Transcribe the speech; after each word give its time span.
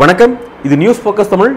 வணக்கம். 0.00 0.34
இது 0.64 0.76
news 0.76 1.00
focus 1.02 1.30
Tamil 1.32 1.54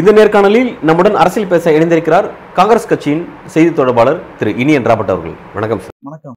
இந்த 0.00 0.12
நேர்காணலில் 0.12 0.70
நம்முடன் 0.88 1.14
அரசியல் 1.14 1.48
பேச 1.52 1.72
இணைந்திருக்கிறார் 1.76 2.26
காங்கிரஸ் 2.58 2.88
கட்சியின் 2.90 3.24
செய்தி 3.54 3.72
தொடர்பாளர் 3.72 4.20
திரு 4.38 4.52
இனியன் 4.56 4.88
ராபர்ட் 4.90 5.12
அவர்கள். 5.14 5.36
வணக்கம் 5.54 5.80
சார் 5.84 5.96
வணக்கம். 6.08 6.36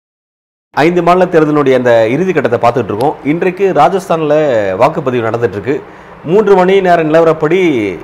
ஐந்து 0.83 1.03
மாநில 1.07 1.25
தேர்தலுடைய 1.33 1.73
அந்த 1.81 1.91
இறுதி 2.13 2.33
கட்டத்தை 2.33 2.59
பார்த்துட்டு 2.63 2.91
இருக்கோம். 2.91 3.17
இன்றைக்கு 3.33 3.65
ராஜஸ்தானில் 3.81 4.39
வாக்குப்பதிவு 4.83 5.27
நடந்துட்டு 5.27 5.57
இருக்கு. 5.59 5.75
மூன்று 6.31 6.53
மணி 6.57 6.73
நேர 6.83 6.99
நிலவரப்படி 7.07 7.57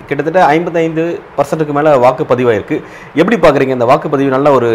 கிட்டத்தட்ட 0.07 0.39
ஐம்பத்தைந்து 0.53 1.03
பர்சன்ட்டுக்கு 1.35 1.73
மேலே 1.77 1.91
வாக்குப்பதிவாயிருக்கு. 2.05 2.77
எப்படி 3.19 3.37
பார்க்குறீங்க 3.43 3.73
இந்த 3.77 3.85
வாக்குப்பதிவு 3.91 4.33
நல்ல 4.33 4.47
ஒரு 4.57 4.69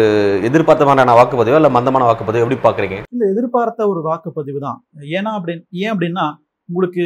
எதிர்பார்த்தமான 0.47 1.13
வாக்குப்பதிவா 1.19 1.57
இல்லை 1.59 1.71
மந்தமான 1.75 2.05
வாக்குப்பதிவு? 2.07 2.43
எப்படி 2.45 2.57
பார்க்குறீங்க 2.63 2.95
இல்லை 3.15 3.27
எதிர்பார்த்த 3.33 3.87
ஒரு 3.91 4.01
வாக்குப்பதிவு 4.07 4.61
தான். 4.65 4.79
ஏன்னா 5.17 5.33
அப்படி 5.39 5.53
ஏன் 5.83 5.91
அப்படின்னா 5.93 6.25
உங்களுக்கு 6.69 7.05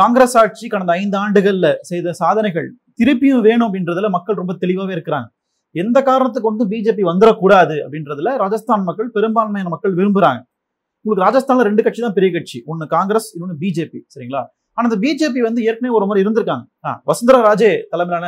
காங்கிரஸ் 0.00 0.36
ஆட்சி 0.42 0.66
கடந்த 0.74 0.94
ஐந்து 1.02 1.18
ஆண்டுகள்ல 1.24 1.68
செய்த 1.90 2.14
சாதனைகள் 2.22 2.70
திருப்பியும் 3.00 3.44
வேணும் 3.48 3.66
அப்படின்றதுல 3.68 4.10
மக்கள் 4.16 4.40
ரொம்ப 4.40 4.56
தெளிவாகவே 4.64 4.96
இருக்கிறாங்க. 4.96 5.28
எந்த 5.82 5.98
காரணத்துக்கு 6.08 6.48
கொண்டு 6.48 6.64
பிஜேபி 6.72 7.04
வந்துடக்கூடாது 7.10 7.76
அப்படின்றதுல 7.84 8.34
ராஜஸ்தான் 8.44 8.88
மக்கள் 8.88 9.12
பெரும்பான்மையான 9.18 9.74
மக்கள் 9.76 9.94
விரும்புறாங்க. 10.00 10.42
உங்களுக்கு 11.04 11.26
ராஜஸ்தான்ல 11.26 11.68
ரெண்டு 11.70 11.82
கட்சி 11.84 12.00
தான் 12.08 12.18
பெரிய 12.18 12.32
கட்சி. 12.38 12.58
ஒன்னு 12.72 12.92
காங்கிரஸ் 12.96 13.30
இன்னொன்னு 13.36 13.60
பிஜேபி. 13.62 14.00
சரிங்களா? 14.16 14.42
ஆனா 14.76 14.84
அந்த 14.88 14.98
பிஜேபி 15.04 15.40
வந்து 15.46 15.60
ஏற்கனவே 15.68 15.94
ஒரு 15.98 16.06
முறை 16.08 16.20
இருந்திருக்காங்க. 16.24 16.64
வசுந்தரா 17.10 17.40
ராஜே 17.48 17.70
தலைமையிலான 17.92 18.26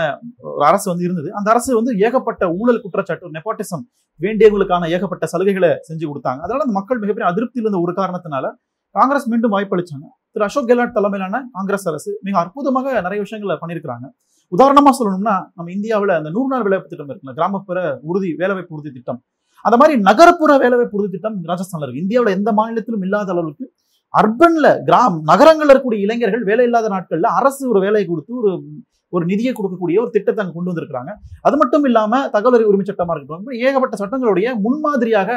ஒரு 0.54 0.64
அரசு 0.70 0.86
வந்து 0.92 1.04
இருந்தது. 1.06 1.28
அந்த 1.38 1.48
அரசு 1.54 1.70
வந்து 1.80 1.92
ஏகப்பட்ட 2.06 2.44
ஊழல் 2.60 2.80
குற்றச்சாட்டு 2.84 3.34
நெப்போட்டிசம் 3.36 3.84
வேண்டியவங்களுக்கான 4.24 4.88
ஏகப்பட்ட 4.96 5.24
சலுகைகளை 5.32 5.70
செஞ்சு 5.88 6.04
கொடுத்தாங்க. 6.10 6.40
அதனால 6.44 6.64
அந்த 6.66 6.76
மக்கள் 6.78 7.00
மிகப்பெரிய 7.04 7.28
அதிருப்தியில் 7.32 7.66
இருந்த 7.66 7.80
ஒரு 7.86 7.94
காரணத்தினால 8.00 8.52
காங்கிரஸ் 8.96 9.26
மீண்டும் 9.32 9.52
வாய்ப்பளிச்சாங்க 9.54 10.06
திரு 10.34 10.44
அசோக் 10.46 10.68
கெலாட் 10.70 10.94
தலைமையிலான 10.98 11.36
காங்கிரஸ் 11.56 11.86
அரசு 11.90 12.10
மிக 12.26 12.34
அற்புதமாக 12.42 13.00
நிறைய 13.06 13.20
விஷயங்களை 13.24 13.56
பண்ணியிருக்கிறாங்க. 13.62 14.06
உதாரணமா 14.52 14.90
சொல்லணும்னா 14.98 15.34
நம்ம 15.56 15.68
இந்தியாவில் 15.76 16.12
அந்த 16.18 16.30
நூறு 16.34 16.48
நாள் 16.52 16.64
வேலைவாய்ப்பு 16.66 16.92
திட்டம் 16.92 17.10
இருக்குல்ல 17.12 17.34
கிராமப்புற 17.38 17.78
உறுதி 18.08 18.30
வேலைவாய்ப்பு 18.40 18.74
உறுதி 18.76 18.90
திட்டம். 18.96 19.20
அந்த 19.64 19.76
மாதிரி 19.80 19.94
நகர்ப்புற 20.08 20.52
வேலைவாய்ப்பு 20.64 20.98
உறுதி 20.98 21.12
திட்டம் 21.16 21.36
ராஜஸ்தான்ல 21.50 21.86
இருக்கு. 21.86 22.02
இந்தியாவில் 22.04 22.36
எந்த 22.38 22.52
மாநிலத்திலும் 22.58 23.04
இல்லாத 23.06 23.32
அளவுக்கு 23.34 23.64
அர்பன்ல 24.14 24.66
கிராம் 24.88 25.16
நகரங்கள்ல 25.30 25.70
இருக்கக்கூடிய 25.70 26.06
இளைஞர்கள் 26.06 26.44
வேலை 26.50 26.66
இல்லாத 26.68 26.90
நாட்கள்ல 26.94 27.30
அரசு 27.38 27.62
ஒரு 27.72 27.80
வேலையை 27.84 28.06
கொடுத்து 28.06 28.34
ஒரு 28.40 28.52
ஒரு 29.12 29.24
நிதியை 29.30 29.52
கொடுக்கக்கூடிய 29.54 29.96
ஒரு 30.02 30.10
திட்டத்தை 30.14 30.44
கொண்டு 30.44 30.70
வந்திருக்கிறாங்க. 30.70 31.10
அது 31.46 31.56
மட்டும் 31.60 31.84
இல்லாம 31.88 32.22
தகவல் 32.36 32.68
உரிமை 32.70 32.84
சட்டமா 32.86 33.14
இருக்கட்டும் 33.16 33.60
ஏகப்பட்ட 33.66 33.96
சட்டங்களுடைய 34.02 34.46
முன்மாதிரியாக 34.64 35.30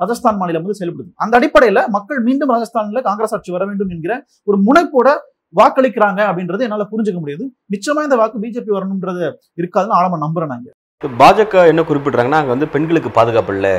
ராஜஸ்தான் 0.00 0.38
மாநிலம் 0.40 0.64
வந்து 0.64 0.78
செயல்படுது. 0.80 1.10
அந்த 1.24 1.34
அடிப்படையில 1.38 1.80
மக்கள் 1.96 2.20
மீண்டும் 2.28 2.52
ராஜஸ்தான்ல 2.54 3.00
காங்கிரஸ் 3.08 3.34
ஆட்சி 3.36 3.52
வர 3.56 3.64
வேண்டும் 3.70 3.92
என்கிற 3.96 4.12
ஒரு 4.50 4.58
முனைப்போட 4.68 5.08
வாக்களிக்கிறாங்க 5.54 6.20
அப்படின்றது 6.30 6.64
என்னால 6.66 6.86
புரிஞ்சுக்க 6.92 7.20
முடியுது. 7.22 7.44
நிச்சயமா 7.74 8.02
இந்த 8.08 8.16
வாக்கு 8.20 8.42
பிஜேபி 8.44 8.72
வரணும்ன்றது 8.76 9.24
இருக்காதுன்னு 9.60 9.98
ஆழமா 9.98 10.18
நம்புறேன் 10.24 10.52
நாங்க 10.54 10.68
பாஜக 11.12 11.64
என்ன 11.70 11.80
குறிப்பிட்றாங்கன்னா 11.80 12.38
அங்கே 12.38 12.52
வந்து 12.52 12.66
பெண்களுக்கு 12.66 13.10
பாதுகாப்பு 13.10 13.52
இல்லை. 13.54 13.70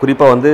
குறிப்பாக 0.00 0.32
வந்து 0.32 0.50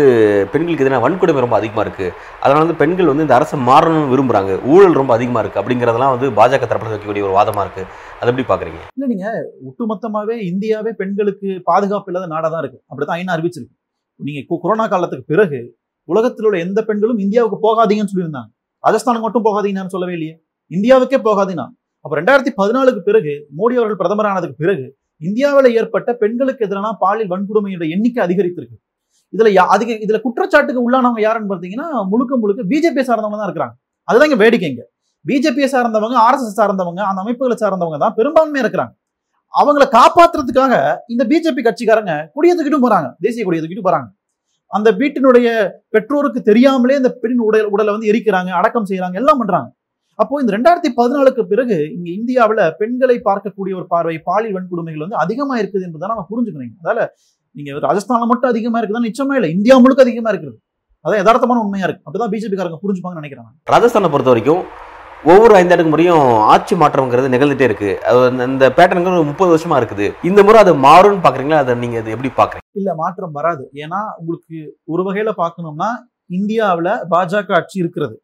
பெண்களுக்கு 0.53 0.83
எதிரான 0.85 1.01
வன்கொடுமை 1.05 1.43
ரொம்ப 1.45 1.57
அதிகமாக 1.57 1.85
இருக்குது 1.85 2.11
அதனால 2.41 2.63
வந்து 2.65 2.77
பெண்கள் 2.81 3.09
வந்து 3.11 3.25
இந்த 3.27 3.35
அரசு 3.35 3.57
மாறணும்னு 3.69 4.11
விரும்புகிறாங்க 4.11 4.51
ஊழல் 4.73 4.99
ரொம்ப 5.01 5.13
அதிகமாக 5.15 5.43
இருக்குது 5.43 5.61
அப்படிங்கிறதெல்லாம் 5.61 6.13
வந்து 6.15 6.29
பாஜக 6.39 6.67
தரப்பில் 6.67 6.91
வைக்கக்கூடிய 6.91 7.27
ஒரு 7.29 7.37
வாதமாக 7.39 7.65
இருக்குது 7.67 7.87
அதை 8.19 8.29
எப்படி 8.33 8.47
பார்க்குறீங்க 8.51 8.81
இல்லை 8.97 9.09
நீங்கள் 9.13 9.39
ஒட்டுமொத்தமாகவே 9.69 10.37
இந்தியாவே 10.51 10.93
பெண்களுக்கு 11.01 11.49
பாதுகாப்பு 11.65 12.11
இல்லாத 12.13 12.29
நாடாக 12.35 12.51
தான் 12.51 12.63
இருக்குது 12.63 12.83
அப்படி 12.91 13.07
தான் 13.07 13.21
ஐநா 13.21 13.37
அறிவிச்சிருக்கு. 13.37 13.75
நீங்கள் 14.21 14.47
கொ- 14.51 14.61
கொரோனா 14.63 14.87
காலத்துக்கு 14.87 15.27
பிறகு 15.27 15.61
உலகத்தில் 16.09 16.47
உள்ள 16.47 16.59
எந்த 16.59 16.83
பெண்களும் 16.83 17.19
இந்தியாவுக்கு 17.19 17.59
போகாதீங்கன்னு 17.63 18.13
சொல்லியிருந்தாங்க. 18.13 18.51
ராஜஸ்தானுக்கு 18.85 19.27
மட்டும் 19.27 19.47
போகாதீங்கன்னு 19.47 19.95
சொல்லவே 19.95 20.15
இல்லையே. 20.19 20.35
இந்தியாவுக்கே 20.71 21.21
போகாதீங்கன்னா 21.27 21.67
அப்போ 22.05 22.15
ரெண்டாயிரத்தி 22.21 22.53
பதினாலுக்கு 22.57 23.03
பிறகு 23.03 23.33
மோடி 23.59 23.75
அவர்கள் 23.81 24.01
பிரதமரானதுக்கு 24.01 24.59
பிறகு 24.59 24.85
இந்தியாவில் 25.17 25.77
ஏற்பட்ட 25.77 26.13
பெண்களுக்கு 26.13 26.65
எதிரான 26.65 26.93
பாலியல் 26.93 27.29
வன்கொடுமையோட 27.29 27.91
எண்ணிக்கை 27.91 28.27
அதிகரித்திருக்கு. 28.27 28.83
இதுல 29.37 29.49
யா- 29.51 29.55
அதிக 29.55 29.93
இதுல 29.93 30.21
குற்றச்சாட்டுக்கு 30.21 30.91
உள்ளானவங்க 30.91 31.21
யாருன்னு 31.21 31.55
பார்த்தீங்கன்னா 31.55 32.09
முழுக்க 32.09 32.37
முழுக்க 32.37 32.63
பிஜேபி 32.63 33.05
சார்ந்தவங்க 33.05 33.37
தான் 33.37 33.53
இருக்கிறாங்க. 33.53 33.73
அதுதான் 34.03 34.31
இங்க 34.31 34.45
வேடிக்கைங்க 34.45 34.83
பிஜேபியை 35.27 35.65
சார்ந்தவங்க 35.65 36.19
ஆர்எஸ்எஸ் 36.19 36.61
சார்ந்தவங்க 36.61 37.01
அந்த 37.01 37.21
அமைப்புகளை 37.21 37.57
சார்ந்தவங்க 37.57 37.99
தான் 37.99 38.15
பெரும்பான்மையா 38.17 38.65
இருக்கிறாங்க. 38.65 39.03
அவங்கள 39.63 39.85
காப்பாத்துறதுக்காக 39.85 40.97
இந்த 41.07 41.25
பிஜேபி 41.29 41.63
கட்சிக்காரங்க 41.63 42.29
குடியத்துக்கிட்டும் 42.35 42.91
போறாங்க. 42.91 43.15
தேசிய 43.21 43.47
குடியத்துக்கிட்டும் 43.47 43.85
போறாங்க. 43.85 44.07
அந்த 44.67 44.93
வீட்டினுடைய 44.93 45.71
பெற்றோருக்கு 45.89 46.43
தெரியாமலே 46.43 46.97
அந்த 46.97 47.11
பெண் 47.13 47.39
உடல் 47.39 47.65
உடலை 47.65 47.93
வந்து 47.93 48.13
எரிக்கிறாங்க 48.13 48.49
அடக்கம் 48.49 48.87
செய்யறாங்க 48.89 49.15
எல்லாம் 49.15 49.39
பண்றாங்க. 49.39 49.73
அப்போ 50.17 50.41
இந்த 50.41 50.59
ரெண்டாயிரத்தி 50.59 51.01
பதினாலுக்கு 51.01 51.43
பிறகு 51.43 51.95
இங்க 51.95 52.11
இந்தியாவுல 52.11 52.71
பெண்களை 52.71 53.21
பார்க்கக்கூடிய 53.25 53.75
ஒரு 53.75 53.87
பார்வை 53.87 54.19
பாலியல் 54.19 54.55
வன்கொடுமைகள் 54.55 54.99
வந்து 54.99 55.17
அதிகமா 55.17 55.59
இருக்குது 55.59 55.83
என்பதை 55.83 56.09
நம்ம 56.09 56.27
புரிஞ்சுக்கணும். 56.31 56.87
அதால 56.87 57.09
நீங்க 57.53 57.87
ராஜஸ்தான்ல 57.87 58.27
மட்டும் 58.27 58.51
அதிகமா 58.51 58.81
இருக்குதா? 58.81 59.11
நிச்சயமா 59.11 59.35
இல்லை. 59.35 59.53
இந்தியா 59.53 59.79
முழுக்க 59.79 60.03
அதிகமா 60.03 60.31
இருக்குது. 60.31 60.57
அதான் 61.05 61.23
யதார்த்தமான 61.23 61.57
உண்மையா 61.57 61.87
இருக்கு. 61.87 62.13
அப்படிதான் 62.13 62.31
பிஜேபி 62.31 62.57
காரங்க 62.57 62.79
புரிஞ்சுப்பாங்கன்னு 62.83 63.21
நினைக்கிறேன் 63.21 63.45
நான். 63.45 63.81
ராஜஸ்தானை 63.81 64.11
பொறுத்த 64.11 64.23
வரைக்கும் 64.23 64.63
ஒவ்வொரு 65.25 65.55
ஐந்தாண்டுக்கு 65.55 65.89
முறையும் 65.89 66.37
ஆட்சி 66.39 66.77
மாற்றம்ங்கிறது 66.77 67.35
நிகழ்ந்துட்டே 67.35 67.61
இருக்கு. 67.61 68.05
அது 68.05 68.43
அந்த- 68.43 68.73
பேட்டர்னுக்கு 68.77 69.13
ஒரு 69.13 69.25
முப்பது 69.25 69.57
வருஷமா 69.57 69.83
இருக்குது. 69.83 70.27
இந்த 70.27 70.43
முறை 70.43 70.61
அது 70.61 70.75
மாறும்னு 70.75 71.19
பாக்குறீங்களா 71.23 71.53
அதை 71.53 71.75
நீங்க 71.75 71.97
எப்படி 71.97 72.29
பாக்குறீங்க 72.37 72.71
இல்ல 72.73 72.95
மாற்றம் 72.95 73.33
வராது. 73.33 73.71
ஏன்னா 73.75 73.97
உங்களுக்கு 74.19 74.79
ஒரு 74.85 75.03
வகையில 75.03 75.33
பார்க்கணும்னா 75.37 75.87
இந்தியாவுல 76.31 77.05
பாஜக 77.11 77.55
ஆட்சி 77.55 77.79
இருக்கிறது. 77.79 78.24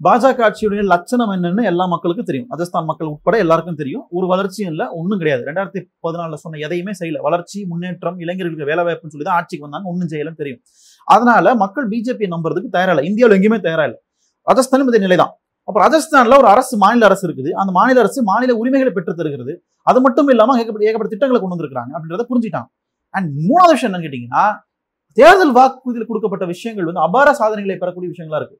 பாஜக 0.00 0.40
ஆட்சியுடைய 0.46 0.82
லட்சணம் 0.90 1.32
என்னன்னு 1.34 1.62
எல்லா 1.70 1.84
மக்களுக்கும் 1.92 2.28
தெரியும். 2.28 2.46
ராஜஸ்தான் 2.52 2.86
மக்கள் 2.90 3.10
உட்பட 3.14 3.34
எல்லாருக்கும் 3.44 3.78
தெரியும். 3.80 4.04
ஒரு 4.16 4.26
வளர்ச்சியும் 4.30 4.70
இல்லை 4.72 4.84
ஒன்றும் 4.98 5.18
கிடையாது. 5.22 5.42
ரெண்டாயிரத்தி 5.48 5.80
பதினாலில் 6.04 6.40
சொன்ன 6.44 6.60
எதையுமே 6.66 6.92
செய்யல. 7.00 7.18
வளர்ச்சி 7.26 7.58
முன்னேற்றம் 7.72 8.16
இளைஞர்களுக்கு 8.24 8.68
வேலை 8.70 8.84
வாய்ப்புன்னு 8.86 9.14
சொல்லி 9.14 9.26
தான் 9.28 9.38
ஆட்சிக்கு 9.40 9.66
வந்தாங்க. 9.66 9.86
ஒன்றும் 9.92 10.10
செய்யலன்னு 10.12 10.40
தெரியும். 10.42 10.60
அதனால 11.08 11.54
மக்கள் 11.64 11.86
பிஜேபி 11.92 12.28
நம்புறதுக்கு 12.34 12.70
தயாராக 12.76 12.94
இல்லை 12.94 13.04
இந்தியாவில் 13.10 13.36
எங்கேயுமே 13.38 13.58
தயாராக 13.66 13.88
இல்லை 13.90 14.00
ராஜஸ்தானும் 14.46 14.90
இதே 14.92 15.00
நிலைதான். 15.06 15.32
அப்போ 15.68 15.78
ராஜஸ்தான்ல 15.84 16.38
ஒரு 16.42 16.48
அரசு 16.54 16.74
மாநில 16.84 17.04
அரசு 17.10 17.24
இருக்குது. 17.28 17.50
அந்த 17.60 17.70
மாநில 17.78 18.00
அரசு 18.04 18.20
மாநில 18.30 18.56
உரிமைகளை 18.62 18.92
பெற்று 18.96 19.18
தருகிறது. 19.20 19.52
அது 19.90 19.98
மட்டும் 20.06 20.30
இல்லாம 20.34 20.56
ஏகப்பட்ட 20.62 20.88
ஏகப்பட்ட 20.88 21.12
திட்டங்களை 21.14 21.40
கொண்டு 21.42 21.54
வந்திருக்கிறாங்க 21.56 21.92
அப்படின்றத 21.96 22.26
புரிஞ்சுட்டாங்க 22.32 22.68
அண்ட் 23.14 23.28
மூணாவது 23.48 23.74
விஷயம் 23.76 23.90
என்னன்னு 23.90 24.08
கேட்டீங்கன்னா 24.08 24.44
தேர்தல் 25.18 25.54
வாக்குறுதியில் 25.60 26.10
கொடுக்கப்பட்ட 26.10 26.44
விஷயங்கள் 26.54 26.88
வந்து 26.88 27.06
அபார 27.06 27.28
சாதனைகளை 27.42 27.76
பெறக்கூடிய 27.82 28.10
விஷயங்களா 28.14 28.40
இருக்கு. 28.42 28.58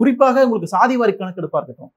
குறிப்பாக 0.00 0.44
உங்களுக்கு 0.44 0.74
சாதி 0.76 0.96
வாரி 0.96 1.12
கணக்கெடுப்பா 1.12 1.58
இருக்கட்டும் 1.60 1.92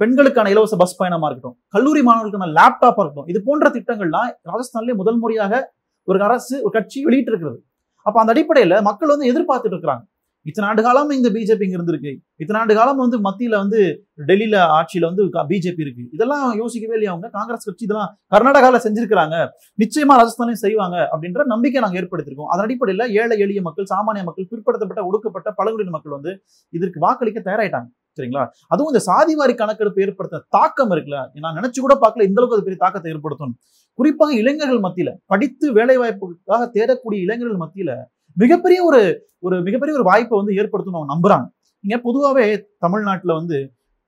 பெண்களுக்கான 0.00 0.50
இலவச 0.54 0.74
பஸ் 0.76 0.98
பயணமா 0.98 1.26
இருக்கட்டும் 1.28 1.56
கல்லூரி 1.68 2.02
மாணவர்களுக்கான 2.08 2.50
லேப்டாப்பா 2.58 3.00
இருக்கட்டும் 3.02 3.30
இது 3.32 3.40
போன்ற 3.46 3.68
திட்டங்கள்லாம் 3.76 4.28
ராஜஸ்தான்லேயே 4.50 4.96
முதல் 5.02 5.20
முறையாக 5.22 5.62
ஒரு 6.08 6.18
அரசு 6.26 6.54
ஒரு 6.62 6.72
கட்சி 6.76 6.98
வெளியிட்டு 7.04 7.30
இருக்கிறது 7.32 7.58
அப்ப 8.06 8.16
அந்த 8.22 8.32
அடிப்படையில 8.34 8.74
மக்கள் 8.82 9.12
வந்து 9.12 9.30
எதிர்பார்த்துட்டு 9.30 9.76
இருக்கிறாங்க. 9.76 10.04
இத்தனை 10.48 10.66
ஆண்டு 10.70 10.82
காலம் 10.86 11.10
இந்த 11.16 11.28
பிஜேபி 11.34 11.64
இங்க 11.66 11.76
இருந்திருக்கு. 11.78 12.12
இத்தனை 12.42 12.58
ஆண்டு 12.60 12.74
காலம் 12.78 13.00
வந்து 13.04 13.18
மத்தியில 13.26 13.54
வந்து 13.62 13.80
டெல்லியில 14.28 14.56
ஆட்சியில 14.78 15.08
வந்து 15.10 15.24
பிஜேபி 15.50 15.82
இருக்கு. 15.84 16.04
இதெல்லாம் 16.16 16.46
யோசிக்கவே 16.60 16.94
இல்லையா 16.98 17.12
அவங்க? 17.14 17.28
காங்கிரஸ் 17.38 17.66
கட்சி 17.68 17.86
இதெல்லாம் 17.88 18.10
கர்நாடகாவில் 18.34 18.84
செஞ்சிருக்கிறாங்க. 18.86 19.36
நிச்சயமா 19.82 20.16
ராஜஸ்தானையும் 20.20 20.62
செய்வாங்க 20.64 20.96
அப்படின்ற 21.12 21.46
நம்பிக்கை 21.54 21.82
நாங்கள் 21.84 22.00
ஏற்படுத்திருக்கோம். 22.02 22.50
அதன் 22.54 22.66
அடிப்படையில் 22.66 23.06
ஏழை 23.20 23.38
எளிய 23.46 23.62
மக்கள் 23.68 23.90
சாமானிய 23.94 24.24
மக்கள் 24.30 24.50
பிற்படுத்தப்பட்ட 24.52 25.04
ஒடுக்கப்பட்ட 25.10 25.50
பழங்குடியின 25.60 25.94
மக்கள் 25.98 26.16
வந்து 26.18 26.32
இதற்கு 26.78 27.00
வாக்களிக்க 27.06 27.40
தயாராயிட்டாங்க. 27.48 27.88
சரிங்களா? 28.18 28.42
அதுவும் 28.72 28.90
இந்த 28.92 29.00
சாதிவாரி 29.10 29.54
கணக்கெடுப்பு 29.62 30.02
ஏற்படுத்த 30.04 30.44
தாக்கம் 30.56 30.92
இருக்குல்ல? 30.94 31.18
நான் 31.44 31.56
நினைச்சு 31.58 31.80
கூட 31.84 31.94
பார்க்கல. 32.02 32.26
இந்த 32.28 32.38
அளவுக்கு 32.40 32.58
அது 32.58 32.66
பெரிய 32.68 32.80
தாக்கத்தை 32.84 33.10
ஏற்படுத்தும் 33.14 33.54
குறிப்பாக 33.98 34.32
இளைஞர்கள் 34.42 34.84
மத்தியில 34.86 35.10
படித்து 35.32 35.66
வேலை 35.72 35.96
வாய்ப்புக்காக 35.98 36.62
தேடக்கூடிய 36.76 37.18
இளைஞர்கள் 37.26 37.60
மத்தியில 37.62 37.90
மிகப்பெரிய 38.36 38.78
ஒரு 38.88 39.00
ஒரு 39.46 39.56
மிகப்பெரிய 39.66 39.94
ஒரு 39.98 40.04
வாய்ப்பை 40.10 40.36
வந்து 40.40 40.56
ஏற்படுத்தும் 40.60 40.96
அவங்க 40.98 41.10
நம்புறாங்க. 41.14 41.46
இங்க 41.84 41.96
பொதுவாகவே 42.06 42.46
தமிழ்நாட்டில் 42.84 43.38
வந்து 43.38 43.58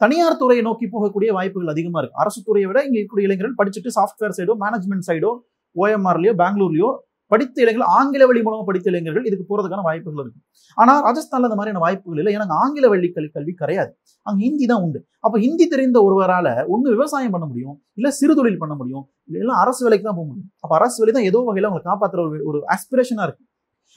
தனியார் 0.00 0.40
துறையை 0.40 0.62
நோக்கி 0.68 0.86
போகக்கூடிய 0.94 1.30
வாய்ப்புகள் 1.36 1.72
அதிகமாக 1.74 2.00
இருக்கு. 2.02 2.20
அரசு 2.22 2.40
துறையை 2.48 2.66
விட 2.70 2.78
இங்கே 2.86 2.98
இருக்கக்கூடிய 2.98 3.28
இளைஞர்கள் 3.28 3.58
படிச்சுட்டு 3.60 3.90
சாஃப்ட்வேர் 3.98 4.34
சைடோ 4.38 4.54
மேனேஜ்மெண்ட் 4.64 5.06
சைடோ 5.08 5.30
ஓஎம்ஆர்லயோ 5.76 6.32
பெங்களூர்லயோ 6.42 6.90
படித்த 7.32 7.56
இளைஞர்கள் 7.62 7.90
ஆங்கில 7.96 8.26
வழி 8.28 8.40
மூலமாக 8.44 8.64
படித்த 8.68 8.86
இளைஞர்கள் 8.90 9.26
இதுக்கு 9.28 9.44
போகிறதுக்கான 9.48 9.82
வாய்ப்புகள் 9.88 10.22
இருக்கு. 10.24 10.40
ஆனால் 10.78 11.00
ராஜஸ்தான்ல 11.06 11.48
அந்த 11.48 11.58
மாதிரியான 11.58 11.82
வாய்ப்புகள் 11.84 12.20
இல்லை. 12.20 12.32
ஏன்னா 12.36 12.56
ஆங்கில 12.62 12.88
வழி 12.92 13.08
கல்வி 13.16 13.30
கல்வி 13.36 13.52
கிடையாது. 13.62 13.90
அங்கே 14.26 14.40
ஹிந்தி 14.46 14.66
தான் 14.70 14.82
உண்டு. 14.84 15.00
அப்போ 15.26 15.36
ஹிந்தி 15.44 15.64
தெரிந்த 15.74 15.98
ஒருவரால் 16.06 16.52
ஒன்று 16.74 16.94
விவசாயம் 16.96 17.34
பண்ண 17.34 17.46
முடியும் 17.50 17.76
இல்லை 17.98 18.12
சிறு 18.20 18.36
தொழில் 18.38 18.60
பண்ண 18.62 18.74
முடியும் 18.80 19.04
இல்லை 19.40 19.56
அரசு 19.64 19.82
வேலைக்கு 19.86 20.06
தான் 20.08 20.18
போக 20.20 20.26
முடியும். 20.30 20.48
அப்போ 20.62 20.74
அரசு 20.80 20.96
வேலை 21.02 21.14
தான் 21.18 21.28
ஏதோ 21.30 21.42
வகையில் 21.48 21.68
அவங்களை 21.70 21.84
காப்பாற்றுற 21.90 22.22
ஒரு 22.28 22.40
ஒரு 22.50 22.60
ஆஸ்பிரேஷனாக 22.76 23.26
இருக்கு. 23.28 23.44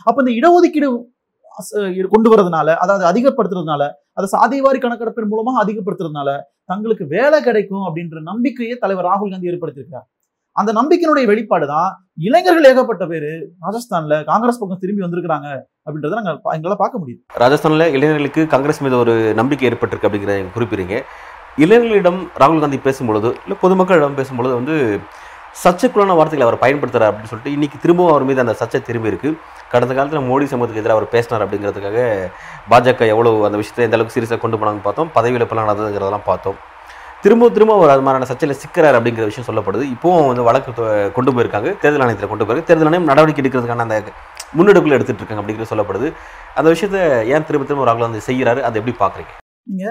அப்போ 0.04 0.24
இந்த 0.24 0.32
இடஒதுக்கீடு 0.40 0.90
கொண்டு 2.08 2.36
வரதுனால 2.36 2.76
அதாவது 2.76 3.06
அதிகப்படுத்துறதுனால 3.06 3.84
அதை 4.14 4.28
சாதிவாரி 4.32 4.80
கணக்கெடுப்பின் 4.80 5.28
மூலமாக 5.28 5.66
அதிகப்படுத்துறதுனால 5.66 6.30
தங்களுக்கு 6.66 7.06
வேலை 7.06 7.42
கிடைக்கும் 7.42 7.82
அப்படின்ற 7.82 8.22
நம்பிக்கையை 8.22 8.78
தலைவர் 8.78 9.06
ராகுல் 9.06 9.30
காந்தி 9.30 9.50
ஏற்படுத்தியிருக்கார். 9.50 10.08
அந்த 10.56 10.74
நம்பிக்கையினுடைய 10.74 11.26
வெளிப்பாடு 11.26 11.68
தான் 11.68 11.90
இளைஞர்கள் 12.18 12.66
ஏகப்பட்ட 12.66 13.06
பேர் 13.06 13.28
ராஜஸ்தான்ல 13.62 14.24
காங்கிரஸ் 14.24 14.60
பக்கம் 14.60 14.80
திரும்பி 14.80 15.04
வந்திருக்கிறாங்க 15.04 15.48
அப்படின்றத 15.86 16.10
நாங்கள் 16.10 16.36
பா- 16.36 16.76
பார்க்க 16.76 17.00
முடியுது. 17.00 17.22
ராஜஸ்தான்ல 17.40 17.94
இளைஞர்களுக்கு 17.94 18.48
காங்கிரஸ் 18.48 18.82
மீது 18.82 18.98
ஒரு 18.98 19.34
நம்பிக்கை 19.34 19.70
ஏற்பட்டிருக்கு 19.70 20.08
அப்படிங்கிற 20.08 20.36
நீங்க 20.36 20.60
குறிப்பிடுறீங்க. 20.60 20.98
இளைஞர்களிடம் 21.58 22.28
ராகுல் 22.38 22.60
காந்தி 22.60 22.78
பேசும்பொழுது 22.78 23.30
இல்லை 23.42 23.58
பொதுமக்களிடம் 23.62 24.18
பேசும்பொழுது 24.18 24.54
வந்து 24.54 25.00
சர்ச்சைக்குள்ளான 25.56 26.16
வார்த்தைகளை 26.18 26.46
அவர் 26.48 26.62
பயன்படுத்துறார் 26.64 27.10
அப்படின்னு 27.10 27.32
சொல்லிட்டு 27.32 27.56
இன்னைக்கு 27.56 27.78
திரும்பவும் 27.84 28.14
அவர் 28.14 28.26
மீது 28.30 28.44
அந்த 28.44 28.54
சர்ச்சை 28.60 28.80
திரும்பி 28.90 29.12
இருக்கு. 29.12 29.30
கடந்த 29.72 29.94
காலத்தில் 29.98 30.28
மோடி 30.30 30.46
சமூகத்துக்கு 30.52 30.82
எதிராக 30.84 30.98
அவர் 30.98 31.14
பேசினார் 31.16 31.44
அப்படிங்கிறதுக்காக 31.46 32.00
பாஜக 32.72 33.08
எவ்வளோ 33.14 33.32
அந்த 33.48 33.58
விஷயத்தை 33.62 33.86
எந்த 33.88 33.98
அளவுக்கு 33.98 34.16
சீரியஸாக 34.16 34.42
கொண்டு 34.44 34.60
போனாங்கன்னு 34.62 34.88
பார்த்தோம். 34.88 35.12
பதவி 35.18 35.38
இழப்பெல்லாம் 35.40 35.68
நடந்ததுங்கிறதெல்லாம் 35.70 36.28
பார்த்தோம். 36.30 36.58
திரும்ப 37.24 37.50
திரும்ப 37.56 37.74
அவர் 37.80 37.94
அது 37.94 38.04
மாதிரியான 38.06 38.28
சர்ச்சையில் 38.30 38.60
சிக்கிறார் 38.64 38.96
அப்படிங்கிற 39.00 39.26
விஷயம் 39.32 39.48
சொல்லப்படுது. 39.50 39.84
இப்போவும் 39.96 40.28
வந்து 40.32 40.48
வழக்கு 40.48 40.72
கொண்டு 41.18 41.32
போயிருக்காங்க. 41.36 41.70
தேர்தல் 41.84 42.04
ஆணையத்தில் 42.06 42.32
கொண்டு 42.32 42.46
போயிருக்காங்க 42.46 42.70
தேர்தல் 42.72 42.90
ஆணையம் 42.90 43.10
நடவடிக்கை 43.12 43.42
எடுக்கிறதுக்கான 43.44 43.86
அந்த 43.88 43.98
முன்னெடுப்பில் 44.58 44.96
எடுத்துகிட்டு 44.98 45.22
இருக்காங்க 45.24 45.44
அப்படிங்கிறது 45.44 45.72
சொல்லப்படுது. 45.74 46.08
அந்த 46.60 46.68
விஷயத்த 46.74 46.98
ஏன் 47.34 47.46
திரும்ப 47.50 47.66
திரும்ப 47.68 47.86
ராகுல் 47.90 48.06
காந்தி 48.06 48.28
செய்கிறாரு? 48.30 48.62
அதை 48.68 48.76
எப்படி 48.82 48.96
பார்க்குறீங்க 49.04 49.86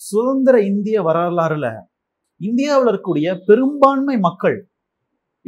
சுதந்திர 0.00 0.56
இந்திய 0.72 0.98
வரலாறுல 1.08 1.68
இந்தியாவில் 2.40 2.90
இருக்கக்கூடிய 2.90 3.28
பெரும்பான்மை 3.48 4.16
மக்கள் 4.28 4.58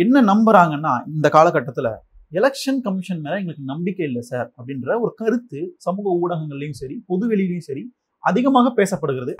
என்ன 0.02 0.16
நம்புறாங்கன்னா 0.30 0.92
இந்த 1.14 1.26
காலகட்டத்துல 1.36 1.88
எலெக்ஷன் 2.38 2.80
கமிஷன் 2.84 3.22
மேல 3.22 3.38
எங்களுக்கு 3.40 3.64
நம்பிக்கை 3.72 4.04
இல்லை 4.08 4.22
சார் 4.30 4.48
அப்படின்ற 4.58 4.88
ஒரு 5.04 5.12
கருத்து 5.20 5.60
சமூக 5.86 6.06
ஊடகங்கள்லயும் 6.20 6.78
சரி 6.80 6.96
பொது 7.10 7.24
வெளியிலயும் 7.32 7.66
சரி 7.68 7.82
அதிகமாக 8.24 8.68
பேசப்படுகிறது? 8.78 9.32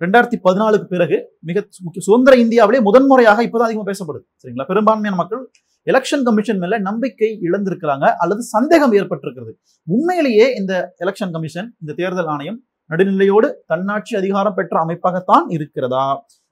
ரெண்டாயிரத்தி 0.00 0.38
பதினாலுக்கு 0.46 0.86
பிறகு 0.92 1.16
மிக 1.48 1.58
முக்கிய 1.84 2.02
சுதந்திர 2.06 2.36
இந்தியாவிலே 2.44 2.80
முதன்முறையாக 2.88 3.42
இப்பதான் 3.48 3.68
அதிகமாக 3.68 3.86
பேசப்படுது. 3.90 4.24
சரிங்களா? 4.42 4.66
பெரும்பான்மையான 4.70 5.18
மக்கள் 5.22 5.42
எலெக்ஷன் 5.86 6.24
கமிஷன் 6.28 6.60
மேல 6.62 6.78
நம்பிக்கை 6.88 7.30
இழந்திருக்கிறாங்க 7.48 8.06
அல்லது 8.22 8.42
சந்தேகம் 8.54 8.94
ஏற்பட்டிருக்கிறது. 9.00 9.52
உண்மையிலேயே 9.88 10.46
இந்த 10.60 10.72
எலெக்ஷன் 11.04 11.34
கமிஷன் 11.36 11.68
இந்த 11.82 11.92
தேர்தல் 12.00 12.30
ஆணையம் 12.34 12.58
நடுநிலையோடு 12.90 13.50
தன்னாட்சி 13.72 14.14
அதிகாரம் 14.22 14.56
பெற்ற 14.60 14.74
அமைப்பாகத்தான் 14.84 15.46
இருக்கிறதா? 15.56 16.06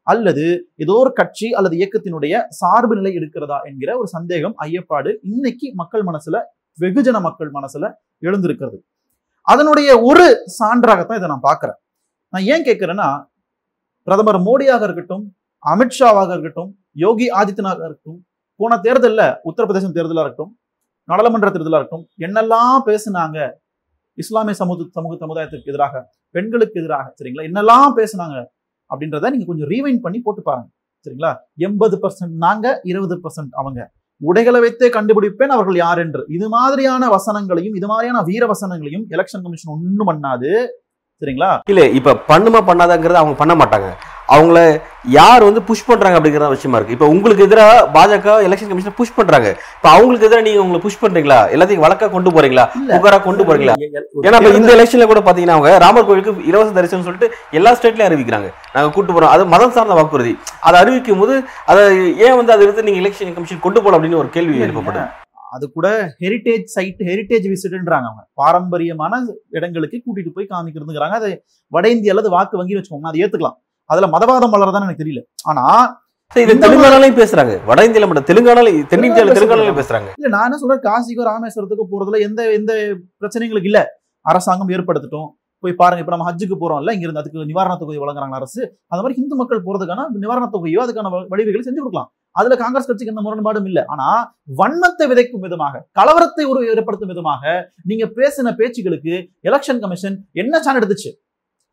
அல்லது 0.06 0.44
ஏதோ 0.76 0.94
ஒரு 1.02 1.10
கட்சி 1.12 1.48
அல்லது 1.58 1.74
இயக்கத்தினுடைய 1.80 2.34
சார்பு 2.60 2.94
நிலை 2.98 3.12
இருக்கிறதா 3.12 3.58
என்கிற 3.68 3.90
ஒரு 3.98 4.08
சந்தேகம் 4.16 4.54
ஐயப்பாடு 4.66 5.10
இன்னைக்கு 5.30 5.68
மக்கள் 5.80 6.04
மனசுல 6.08 6.38
வெகுஜன 6.78 7.20
மக்கள் 7.20 7.50
மனசுல 7.58 7.84
எழுந்திருக்கிறது. 8.22 8.78
அதனுடைய 9.46 9.90
ஒரு 10.08 10.24
சான்றாகத்தான் 10.58 11.18
இதை 11.20 11.28
நான் 11.28 11.46
பார்க்கிறேன். 11.48 11.78
நான் 12.32 12.46
ஏன் 12.52 12.66
கேட்கிறேன்னா 12.68 13.08
பிரதமர் 14.06 14.38
மோடியாக 14.48 14.82
இருக்கட்டும் 14.84 15.24
அமித்ஷாவாக 15.62 16.30
இருக்கட்டும் 16.34 16.70
யோகி 17.04 17.26
ஆதித்யநாத் 17.40 17.84
இருக்கட்டும் 17.86 18.20
போன 18.60 18.76
தேர்தல்ல 18.86 19.22
உத்தரப்பிரதேசம் 19.48 19.96
தேர்தலா 19.98 20.22
இருக்கட்டும் 20.24 20.52
நாடாளுமன்ற 21.08 21.50
தேர்தலா 21.50 21.78
இருக்கட்டும் 21.80 22.06
என்னெல்லாம் 22.26 22.80
பேசுனாங்க 22.88 23.38
இஸ்லாமிய 24.18 24.54
சமூக 24.54 24.86
சமூக 24.96 25.14
சமுதாயத்திற்கு 25.20 25.70
எதிராக 25.72 25.94
பெண்களுக்கு 26.34 26.76
எதிராக 26.80 27.06
சரிங்களா? 27.18 27.46
என்னெல்லாம் 27.48 27.92
பேசுனாங்க? 27.98 28.36
அப்படின்றத 28.92 29.30
நீங்க 29.30 29.46
கொஞ்சம் 29.46 29.68
ரீவைண்ட் 29.68 30.00
பண்ணி 30.00 30.20
போட்டு 30.20 30.42
பாருங்க. 30.42 30.68
சரிங்களா? 31.06 31.32
எண்பது 31.56 31.96
பர்சன்ட் 32.02 32.34
நாங்க 32.44 32.80
இருபது 32.82 33.16
பர்சன்ட் 33.24 33.52
அவங்க. 33.62 33.80
உடைகளை 34.20 34.60
வைத்தே 34.60 34.88
கண்டுபிடிப்பேன் 34.88 35.54
அவர்கள் 35.56 35.76
யார் 35.76 35.98
என்று. 35.98 36.22
இது 36.28 36.48
மாதிரியான 36.48 37.08
வசனங்களையும் 37.08 37.76
இது 37.78 37.86
மாதிரியான 37.86 38.22
வீர 38.22 38.46
வசனங்களையும் 38.46 39.04
எலெக்ஷன் 39.10 39.44
கமிஷன் 39.46 39.74
ஒன்றும் 39.74 40.10
பண்ணாது. 40.10 40.50
சரிங்களா? 41.22 41.50
இல்ல 41.68 41.82
இப்ப 41.98 42.14
பண்ணுமா 42.28 42.60
பண்ணாதாங்கிறத 42.68 43.18
அவங்க 43.22 43.36
பண்ண 43.42 43.54
மாட்டாங்க. 43.54 43.88
அவங்கள 44.34 44.58
யார் 45.16 45.42
வந்து 45.46 45.60
புஷ் 45.68 45.84
பண்றாங்க 45.86 46.16
அப்படிங்கிற 46.18 46.48
விஷயமா 46.48 46.76
இருக்கு. 46.78 46.96
இப்ப 46.96 47.06
உங்களுக்கு 47.14 47.46
எதிராக 47.46 47.88
பாஜக 47.94 48.34
எலெக்ஷன் 48.48 48.70
கமிஷன் 48.72 48.96
புஷ் 48.98 49.14
பண்றாங்க. 49.16 49.48
இப்ப 49.76 49.88
அவங்களுக்கு 49.94 50.26
எதிராக 50.28 50.44
நீங்க 50.48 50.60
உங்களை 50.64 50.80
புஷ் 50.84 50.98
பண்றீங்களா? 51.04 51.38
எல்லாத்தையும் 51.54 51.84
வழக்கா 51.84 52.08
கொண்டு 52.10 52.30
போறீங்களா? 52.30 52.64
இல்ல. 52.80 52.92
புகாரா 52.96 53.18
கொண்டு 53.22 53.46
ஒரு 53.46 53.64
ஏன்னா 54.26 54.38
இப்ப 54.40 54.52
இந்த 54.60 54.72
எலெக்ஷன்ல 54.76 55.06
கூட 55.12 55.22
பாத்தீங்கன்னா 55.28 55.56
அவங்க 55.56 55.72
ராமர் 55.84 56.06
கோயிலுக்கு 56.10 56.46
இலவச 56.50 56.70
தரிசனம் 56.78 57.06
சொல்லிட்டு 57.08 57.28
எல்லா 57.58 57.72
ஸ்டேட்லயும் 57.78 58.08
அறிவிக்கிறாங்க. 58.10 58.50
நாங்க 58.74 58.90
கூட்டு 58.96 59.12
போறோம். 59.12 59.32
அது 59.34 59.46
மதம் 59.54 59.74
சார்ந்த 59.76 59.94
வாக்குறுதி. 60.00 60.34
அதை 60.60 60.76
அறிவிக்கும் 60.82 61.22
போது 61.22 61.34
அதை 61.72 61.82
ஏன் 62.26 62.38
வந்து 62.40 62.54
அதை 62.54 62.64
எடுத்து 62.66 62.86
நீங்க 62.88 63.02
எலெக்ஷன் 63.02 63.34
கமிஷன் 63.38 63.64
கொண்டு 63.66 63.82
போல 63.82 63.98
அப்படின்னு 63.98 64.22
ஒரு 64.22 64.30
கேள்வி 64.36 64.64
எழுப்பப்படுது 64.66 65.04
அது 65.56 65.64
கூட 65.76 65.88
ஹெரிட்டேஜ் 66.22 66.62
சைட் 66.74 67.00
ஹெரிட்டேஜ் 67.08 67.46
விசிட்ன்றாங்க 67.52 68.06
அவங்க. 68.10 68.22
பாரம்பரியமான 68.42 69.18
இடங்களுக்கு 69.58 69.96
கூட்டிட்டு 70.04 70.32
போய் 70.36 70.52
காமிக்கிறதுங்கிறாங்க. 70.52 71.16
அது 71.20 71.30
வட 71.76 71.88
இந்திய 71.94 72.12
அல்லது 72.14 72.30
வாக்கு 72.36 72.60
வங்கி 72.60 72.76
வச்சுக்கோங்க. 72.76 73.10
அதை 73.10 73.20
ஏத்துக்கலாம். 73.24 73.58
அதுல 73.92 74.08
மதவாதம் 74.14 74.54
வளரதான்னு 74.54 74.88
எனக்கு 74.88 75.04
தெரியல. 75.04 75.22
ஆனா 75.50 75.64
இது 76.42 76.52
தெலுங்கானாலையும் 76.64 77.18
பேசுறாங்க. 77.20 77.54
வட 77.68 77.80
இந்தியால 77.86 78.06
மட்டும் 78.10 78.28
தெலுங்கானால 78.30 78.70
தென்னிந்தியால 78.92 79.34
தெலுங்கானாலையும் 79.36 79.78
பேசுறாங்க. 79.80 80.08
இல்ல 80.18 80.28
நான் 80.34 80.46
என்ன 80.48 80.58
சொல்றேன் 80.62 80.82
காசிக்கோ 80.86 81.24
ராமேஸ்வரத்துக்கு 81.30 81.84
போறதுல 81.92 82.20
எந்த 82.26 82.42
எந்த 82.58 82.72
பிரச்சனைகளுக்கு 83.20 83.70
இல்ல. 83.70 83.80
அரசாங்கம் 84.26 84.70
ஏற்படுத்தட்டும். 84.76 85.28
போய் 85.64 85.76
பாருங்க 85.80 86.02
இப்ப 86.02 86.12
நம்ம 86.14 86.26
ஹஜ்ஜுக்கு 86.28 86.56
போறோம்ல 86.62 86.92
இங்க 86.94 87.04
இருந்து 87.06 87.20
அதுக்கு 87.22 87.44
நிவாரண 87.50 87.74
தொகை 87.80 87.98
வழங்குறாங்க 88.02 88.36
அரசு. 88.38 88.60
அந்த 88.90 89.00
மாதிரி 89.02 89.18
இந்து 89.22 89.34
மக்கள் 89.40 89.60
போறதுக்கான 89.66 90.06
நிவாரண 90.22 90.46
தொகையோ 90.54 90.80
அதுக்கான 90.84 91.10
வழிவகைகளை 91.32 91.62
செஞ்சு 91.66 91.82
கொடுக்கலாம். 91.82 92.08
அதுல 92.40 92.56
காங்கிரஸ் 92.62 92.88
கட்சிக்கு 92.88 93.12
எந்த 93.14 93.22
முரண்பாடும் 93.26 93.68
இல்ல. 93.70 93.80
ஆனா 93.92 94.06
வன்மத்தை 94.60 95.06
விதைக்கும் 95.12 95.44
விதமாக 95.46 95.82
கலவரத்தை 95.98 96.46
ஒரு 96.52 96.62
ஏற்படுத்தும் 96.72 97.12
விதமாக 97.12 97.52
நீங்க 97.90 98.06
பேசின 98.18 98.54
பேச்சுகளுக்கு 98.60 99.14
எலெக்ஷன் 99.50 99.82
கமிஷன் 99.84 100.16
என்ன 100.42 100.62
சான் 100.66 100.80
எடுத்துச்சு? 100.80 101.12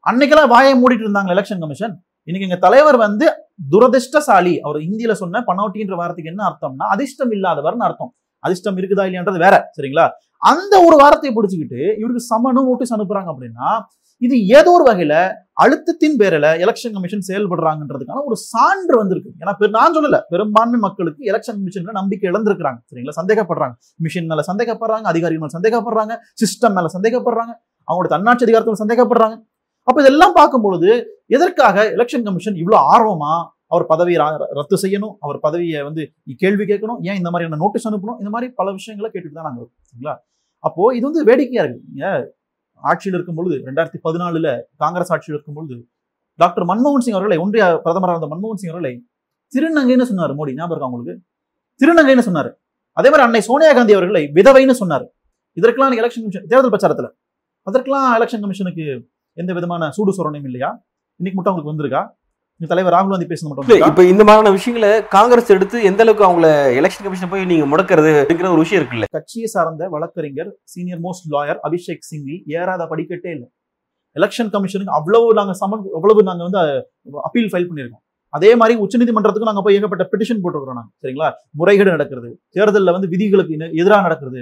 அன்னைக்கெல்லாம் 0.10 0.52
வாயை 0.56 0.76
மூடிட்டு 0.82 1.06
இருந்தாங்க 1.08 1.32
எலெக்ஷன் 1.38 1.64
கமிஷன் 1.66 1.96
இன்னைக்கு 2.30 2.48
எங்க 2.48 2.58
தலைவர் 2.64 2.98
வந்து 3.04 3.26
துரதிருஷ்டசாலி. 3.74 4.52
அவர் 4.66 4.78
இந்தியில 4.88 5.14
சொன்ன 5.22 5.42
பனோட்டின்ற 5.48 5.96
வார்த்தைக்கு 6.02 6.32
என்ன 6.32 6.42
அர்த்தம்னா 6.50 6.88
அதிர்ஷ்டம் 6.96 7.32
இல்லாதவர்னு 7.36 7.86
அர்த்தம். 7.88 8.12
அதிர்ஷ்டம் 8.44 8.78
இருக்குதா 8.80 9.06
இல்லையான்றது 9.08 9.40
வேற 9.46 9.56
சரிங்களா? 9.78 10.06
அந்த 10.52 10.74
ஒரு 10.88 10.96
வார்த்தையை 11.02 11.32
பிடிச்சிக்கிட்டு 11.38 11.82
இவருக்கு 12.02 12.22
சமனும் 12.32 12.68
நோட்டீஸ் 12.70 12.94
அனுப்புறாங்க 12.98 13.30
அப்படின்னா 13.34 13.70
இது 14.22 14.36
ஏதோ 14.60 14.70
ஒரு 14.78 14.86
வகையில 14.90 15.16
அழுத்தத்தின் 15.64 16.18
பேரில் 16.22 16.48
எலெக்ஷன் 16.64 16.96
கமிஷன் 16.96 17.28
செயல்படுறாங்கன்றதுக்கான 17.28 18.24
ஒரு 18.30 18.38
சான்று 18.52 18.96
வந்திருக்கு. 19.02 19.30
ஏன்னா 19.42 19.72
நான் 19.78 19.96
சொல்லல 19.98 20.18
பெரும்பான்மை 20.34 20.80
மக்களுக்கு 20.88 21.22
எலெக்ஷன் 21.32 21.58
கமிஷன்ல 21.60 21.94
நம்பிக்கை 22.00 22.28
இழந்திருக்கிறாங்க 22.32 22.80
சரிங்களா? 22.90 23.16
சந்தேகப்படுறாங்க. 23.22 23.76
மிஷின் 24.06 24.30
மேல 24.32 24.44
சந்தேகப்படுறாங்க 24.52 25.08
அதிகாரிகள் 25.14 25.44
மேல 25.46 25.56
சந்தேகப்படுறாங்க 25.58 26.16
சிஸ்டம் 26.44 26.76
மேல 26.80 26.90
சந்தேகப்படுறாங்க 26.98 27.54
அவங்களோட 27.88 28.10
தன்னாட்சி 28.16 28.46
அதிகாரத்தில் 28.48 28.84
சந்தேகப்படுறாங்க. 28.84 29.38
அப்ப 29.88 29.98
இதெல்லாம் 30.04 30.36
பார்க்கும்பொழுது 30.40 30.92
எதற்காக 31.30 31.84
எலெக்ஷன் 31.84 32.24
கமிஷன் 32.24 32.54
இவ்வளோ 32.54 32.78
ஆர்வமா 32.92 33.48
அவர் 33.68 33.86
பதவியை 33.86 34.26
ரா- 34.26 34.46
ரத்து 34.50 34.76
செய்யணும்? 34.82 35.16
அவர் 35.20 35.40
பதவியை 35.40 35.84
வந்து 35.84 36.12
கேள்வி 36.38 36.64
கேட்கணும்? 36.64 36.98
ஏன் 37.02 37.16
இந்த 37.16 37.30
மாதிரியான 37.30 37.56
நோட்டீஸ் 37.56 37.88
அனுப்பணும்? 37.88 38.18
இந்த 38.18 38.30
மாதிரி 38.30 38.52
பல 38.52 38.72
விஷயங்களை 38.72 39.12
கேட்டுட்டு 39.14 39.34
தான் 39.34 39.44
நாங்கள் 39.44 39.70
சரிங்களா? 39.90 40.16
அப்போ 40.60 40.96
இது 40.96 41.06
வந்து 41.06 41.24
வேடிக்கையா 41.24 41.64
இருக்கு. 41.64 41.84
நீங்க 41.94 42.34
ஆட்சியில் 42.74 43.18
இருக்கும் 43.18 43.36
பொழுது 43.36 43.72
ரெண்டாயிரத்தி 43.72 44.00
பதினாலுல 44.04 44.62
காங்கிரஸ் 44.78 45.12
ஆட்சியில் 45.12 45.42
இருக்கும் 45.42 45.66
பொழுது 45.66 45.88
டாக்டர் 46.36 46.66
மன்மோகன் 46.66 46.98
சிங் 46.98 47.14
அவர்களை 47.14 47.38
ஒன்றிய 47.38 47.82
பிரதமராக 47.86 48.18
இருந்த 48.18 48.36
மன்மோகன் 48.36 48.56
சிங் 48.56 48.70
அவர்களை 48.70 49.08
திருநங்கைன்னு 49.54 50.02
சொன்னார் 50.02 50.36
மோடி. 50.36 50.54
ஞாபகம் 50.54 50.70
இருக்கா 50.70 50.88
உங்களுக்கு? 50.88 51.24
திருநங்கைன்னு 51.82 52.20
சொன்னார். 52.20 52.60
அதே 52.92 53.08
மாதிரி 53.08 53.22
அன்னை 53.22 53.42
சோனியா 53.42 53.74
காந்தி 53.74 53.94
அவர்களை 53.94 54.32
விதவைன்னு 54.34 54.72
சொன்னார். 54.72 55.14
இதற்கெல்லாம் 55.54 55.98
எலெக்ஷன் 55.98 56.22
கமிஷன் 56.22 56.46
தேர்தல் 56.48 56.72
பிரச்சாரத்தில். 56.72 57.12
அதற்கெல்லாம் 57.62 58.22
எலெக்ஷன் 58.22 58.40
கமிஷனுக்கு 58.40 59.10
எந்த 59.34 59.54
விதமான 59.54 59.92
சூடு 59.92 60.12
சொரணையும் 60.12 60.44
இல்லையா? 60.44 60.88
இன்னைக்கு 61.20 61.38
மட்டும் 61.38 61.52
அவங்களுக்கு 61.52 61.74
வந்திருக்கா? 61.74 62.02
தலைவர் 62.72 62.94
ராகுல் 62.96 63.14
காந்தி 63.14 63.28
பேசுனது 63.30 63.50
மட்டும்? 63.50 63.84
இப்ப 63.90 64.04
இந்த 64.12 64.24
மாதிரியான 64.28 64.52
விஷயங்களை 64.58 64.90
காங்கிரஸ் 65.16 65.50
எடுத்து 65.56 65.78
எந்த 65.90 66.02
அளவுக்கு 66.04 66.26
அவங்கள 66.28 66.48
எலெக்ஷன் 66.80 67.06
கமிஷன் 67.06 67.32
போய் 67.34 67.44
நீங்க 67.52 67.66
முடக்கிறது 67.72 68.12
அப்படிங்கிற 68.22 68.50
ஒரு 68.56 68.64
விஷயம் 68.64 68.82
இருக்குல்ல. 68.82 69.08
கட்சியை 69.18 69.48
சார்ந்த 69.54 69.90
வழக்கறிஞர் 69.96 70.50
senior 70.74 71.02
most 71.06 71.28
lawyer 71.36 71.60
Abhishek 71.68 72.04
Singhvi 72.10 72.36
ஏறாத 72.60 72.88
படிக்கட்டே 72.92 73.32
இல்லை. 73.36 73.48
எலெக்ஷன் 74.16 74.52
கமிஷனுக்கு 74.56 74.96
அவ்வளவு 75.00 75.28
நாங்க 75.40 75.56
சமன் 75.62 75.84
அவ்வளவு 76.00 76.28
நாங்க 76.30 76.44
வந்து 76.48 76.62
அப்பீல் 77.28 77.52
ஃபைல் 77.54 77.68
பண்ணியிருக்கோம். 77.70 78.04
அதே 78.34 78.52
மாதிரி 78.62 78.74
உச்சநீதிமன்றத்துக்கு 78.86 79.50
நாங்க 79.52 79.64
போய் 79.66 79.78
ஏகப்பட்ட 79.80 80.06
பெட்டிஷன் 80.14 80.42
போட்டுருக்கோம் 80.44 80.80
நாங்க 80.80 80.92
சரிங்களா? 81.04 81.30
முறைகேடு 81.60 81.96
நடக்கிறது 81.96 82.32
தேர்தலில் 82.58 82.96
வந்து 82.98 83.12
விதிகளுக்கு 83.14 83.56
எதிராக 83.82 84.02
நடக்கிறது 84.08 84.42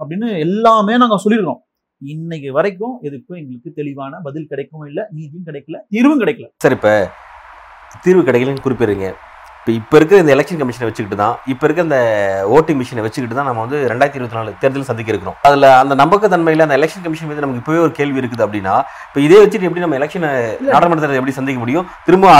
அப்படின்னு 0.00 0.28
எல்லாமே 0.46 0.96
நாங்க 1.04 1.18
சொல்லியிருக்கோம் 1.24 1.60
இன்னைக்கு 2.02 2.48
வரைக்கும் 2.56 2.92
எதுக்கும் 3.06 3.38
எங்களுக்கு 3.40 3.70
தெளிவான 3.78 4.18
பதில் 4.26 4.50
கிடைக்கவும் 4.50 4.88
இல்லை 4.90 5.04
நீதியும் 5.14 5.46
கிடைக்கல 5.48 5.78
தீர்வும் 5.94 6.20
கிடைக்கல. 6.20 6.46
சரி 6.64 6.76
இப்ப 6.78 6.90
தீர்வு 8.04 8.22
கிடைக்கலன்னு 8.28 8.64
குறிப்பிடுறீங்க. 8.66 9.08
இப்போ 9.60 9.72
இப்போ 9.78 9.96
இருக்கிற 9.98 10.18
இந்த 10.22 10.32
எலெக்ஷன் 10.34 10.60
கமிஷனை 10.60 10.86
வச்சுக்கிட்டு 10.88 11.18
தான் 11.22 11.34
இப்போ 11.52 11.64
இருக்க 11.66 11.80
இந்த 11.86 11.98
ஓட்டிங் 12.56 12.78
மிஷினை 12.80 13.02
வச்சுக்கிட்டு 13.06 13.36
தான் 13.38 13.48
நம்ம 13.48 13.62
வந்து 13.64 13.78
ரெண்டாயிரத்தி 13.92 14.18
இருபத்தி 14.20 14.38
நாலு 14.38 14.50
தேர்தல் 14.62 14.86
சந்திக்க 14.90 15.12
இருக்கிறோம். 15.12 15.36
அதில் 15.48 15.66
அந்த 15.80 15.94
நம்பகத்தன்மையில் 16.02 16.64
அந்த 16.66 16.76
எலெக்ஷன் 16.78 17.04
கமிஷன் 17.06 17.28
மீது 17.30 17.44
நமக்கு 17.44 17.62
இப்போவே 17.62 17.80
ஒரு 17.86 17.92
கேள்வி 17.98 18.20
இருக்குது 18.22 18.44
அப்படின்னா 18.46 18.74
இப்போ 19.08 19.20
இதே 19.26 19.40
வச்சுட்டு 19.42 19.68
எப்படி 19.68 19.84
நம்ம 19.84 19.98
எலெக்ஷனை 20.00 20.30
நாடாளுமன்ற 20.70 21.02
தேர்தலை 21.02 21.20
எப்படி 21.22 21.36
சந்திக்க 21.40 21.60
முடியும்? 21.64 21.88
திரும்ப 22.06 22.30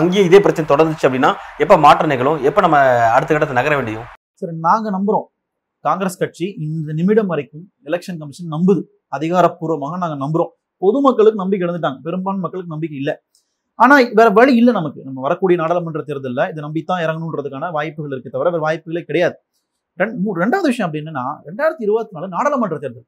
அங்கேயே 0.00 0.26
இதே 0.28 0.40
பிரச்சனை 0.46 0.68
தொடர்ந்துச்சு 0.74 1.08
அப்படின்னா 1.10 1.32
எப்போ 1.66 1.78
மாற்றம் 1.86 2.12
நிகழும்? 2.14 2.38
எப்போ 2.50 2.62
நம்ம 2.66 2.78
அடுத்த 3.16 3.30
கட்டத்தை 3.32 3.58
நகர 3.60 3.74
வேண்டியும்? 3.80 4.06
சரி 4.42 4.54
நாங்க 4.68 4.86
நம்புறோம். 4.98 5.26
காங்கிரஸ் 5.88 6.20
கட்சி 6.22 6.46
இந்த 6.66 6.92
நிமிடம் 7.00 7.32
வரைக்கும் 7.34 7.66
எலெக்ஷன் 7.90 8.20
கமிஷன் 8.22 8.54
நம்புது. 8.54 8.80
அதிகாரப்பூர்வமாக 9.16 9.96
நாங்கள் 9.96 10.28
நம்புறோம். 10.28 10.48
பொதுமக்களுக்கு 10.78 11.38
நம்பிக்கை 11.38 11.68
இழந்துட்டாங்க. 11.68 11.98
பெரும்பான்மை 12.02 12.42
மக்களுக்கு 12.42 12.66
நம்பிக்கை 12.66 12.98
இல்லை. 12.98 13.16
ஆனா 13.74 13.96
வேற 13.96 14.30
வழி 14.30 14.56
இல்லை 14.56 14.72
நமக்கு. 14.72 15.04
நம்ம 15.04 15.20
வரக்கூடிய 15.20 15.60
நாடாளுமன்ற 15.60 16.02
தேர்தலில் 16.02 16.50
இதை 16.50 16.64
நம்பித்தான் 16.64 17.06
இறங்கணுன்றதுக்கான 17.06 17.70
வாய்ப்புகள் 17.70 18.10
இருக்கு 18.10 18.30
தவிர 18.30 18.50
வேற 18.50 18.62
வாய்ப்புகளே 18.62 19.02
கிடையாது. 19.02 19.36
ரெண்- 19.98 20.16
மூ- 20.26 20.38
ரெண்டாவது 20.38 20.60
விஷயம் 20.60 20.92
அப்படி 20.92 21.04
என்னன்னா 21.04 21.24
ரெண்டாயிரத்தி 21.46 21.74
இருபத்தி 21.78 22.08
நாலு 22.10 22.28
நாடாளுமன்ற 22.28 22.78
தேர்தல். 22.78 23.04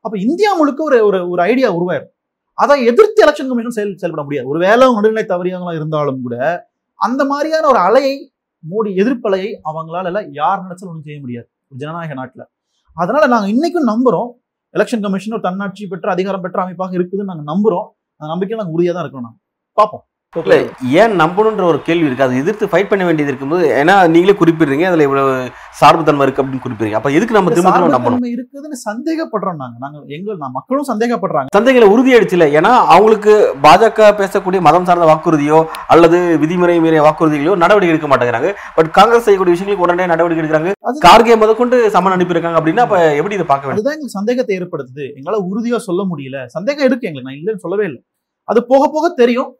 அப்போ 0.00 0.18
இந்தியா 0.18 0.54
முழுக்க 0.54 0.82
ஒரு 0.82 1.06
ஒரு 1.06 1.28
ஒரு 1.28 1.42
ஐடியா 1.42 1.76
உருவாயிரும். 1.76 2.12
அதை 2.54 2.84
எதிர்த்து 2.84 3.26
எலெக்ஷன் 3.26 3.48
கமிஷன் 3.48 3.70
செயல் 3.70 3.96
செயல்பட 3.96 4.22
முடியாது. 4.22 4.48
ஒருவேளை 4.48 4.92
நடுநிலை 4.92 5.24
தவறியவங்களா 5.24 5.74
இருந்தாலும் 5.74 6.22
கூட 6.22 6.66
அந்த 6.94 7.24
மாதிரியான 7.24 7.66
ஒரு 7.66 7.78
அலையை 7.78 8.32
மோடி 8.70 8.94
எதிர்ப்பலையை 8.94 9.58
அவங்களால 9.64 10.04
எல்லாம் 10.04 10.32
யார் 10.32 10.58
நினைச்சாலும் 10.58 10.86
ஒன்றும் 10.86 11.02
செய்ய 11.02 11.20
முடியாது. 11.20 11.50
ஜனநாயக 11.76 12.14
நாட்டில். 12.14 12.46
அதனால 12.94 13.26
நாங்கள் 13.26 13.50
இன்னைக்கும் 13.50 13.88
நம்புறோம். 13.88 14.43
எலெக்ஷன் 14.74 15.04
கமிஷன் 15.04 15.34
ஒரு 15.36 15.44
தன்னாட்சி 15.48 15.84
பெற்ற 15.92 16.08
அதிகாரம் 16.16 16.44
பெற்ற 16.44 16.58
அமைப்பாக 16.64 16.96
இருக்குதுன்னு 16.98 17.30
நாங்க 17.30 17.44
நம்புறோம். 17.52 17.86
அந்த 18.20 18.28
நம்பிக்கையில 18.32 18.60
நாங்க 18.62 18.74
உறுதியாக 18.76 18.94
தான் 18.96 19.04
இருக்கோம் 19.06 19.26
நாங்கள் 19.26 19.42
பார்ப்போம். 19.78 20.04
இல்ல 20.42 20.54
ஏன் 21.00 21.12
நம்பணுன்ற 21.20 21.64
ஒரு 21.72 21.78
கேள்வி 21.88 22.06
இருக்கு. 22.08 22.24
அதை 22.26 22.36
எதிர்த்து 22.42 22.70
ஃபைட் 22.70 22.88
பண்ண 22.90 23.02
வேண்டியது 23.08 23.30
இருக்கும்போது 23.32 23.64
ஏன்னா 23.80 23.94
நீங்களே 24.14 24.34
குறிப்பிடுறீங்க 24.40 24.86
அதுல 24.90 25.06
இவ்வளவு 25.08 25.32
சார்புத்தன்மை 25.80 26.24
இருக்கு 26.26 26.42
அப்படின்னு 26.42 26.64
குறிப்பிடுறீங்க. 26.64 26.98
அப்ப 27.00 27.10
எதுக்கு 27.16 27.36
நம்ம 27.36 27.52
திரும்ப 27.54 27.72
திரும்ப 27.76 27.94
நம்பணும்? 27.96 28.26
இருக்குதுன்னு 28.36 28.78
சந்தேகப்படுறோம் 28.88 29.58
நாங்க. 29.62 29.76
நாங்க 29.84 29.98
எங்க 30.16 30.36
நான் 30.42 30.54
மக்களும் 30.58 30.88
சந்தேகப்படுறாங்க. 30.92 31.54
சந்தைகளை 31.58 31.88
உறுதியடிச்சுல 31.94 32.48
ஏன்னா 32.60 32.72
அவங்களுக்கு 32.94 33.34
பாஜக 33.66 34.10
பேசக்கூடிய 34.20 34.60
மதம் 34.68 34.88
சார்ந்த 34.90 35.08
வாக்குறுதியோ 35.12 35.60
அல்லது 35.94 36.20
விதிமுறை 36.44 36.76
மீறிய 36.86 37.02
வாக்குறுதிகளையோ 37.08 37.56
நடவடிக்கை 37.64 37.94
எடுக்க 37.94 38.10
மாட்டேங்கிறாங்க. 38.12 38.50
பட் 38.78 38.90
காங்கிரஸ் 38.98 39.26
செய்யக்கூடிய 39.26 39.54
விஷயங்களுக்கு 39.54 39.86
உடனே 39.88 40.06
நடவடிக்கை 40.12 40.42
எடுக்கிறாங்க. 40.44 40.72
கார்கே 41.06 41.36
முதற்கொண்டு 41.42 41.76
சமன் 41.96 42.16
அனுப்பியிருக்காங்க 42.16 42.60
அப்படின்னா 42.60 42.86
அப்ப 42.86 42.98
எப்படி 43.20 43.38
இதை 43.38 43.48
பார்க்க 43.52 43.66
வேண்டும் 43.66 43.80
அதுதான் 43.80 43.96
எங்களுக்கு 43.96 44.18
சந்தேகத்தை 44.20 44.54
ஏற்படுத்துது. 44.60 45.06
எங்களால 45.18 45.42
உறுதியா 45.50 45.78
சொல்ல 45.88 46.02
முடியல. 46.12 46.38
சந்தேகம் 46.56 46.88
இருக்கு 46.88 47.08
எங்களுக்கு. 47.08 47.30
நான் 47.30 47.40
இல்லைன்னு 47.40 47.64
சொல்லவே 47.66 47.84
இல்லை. 47.90 48.00
அது 48.48 48.60
போக 48.72 48.84
போக 48.94 49.06
தெரியும். 49.22 49.50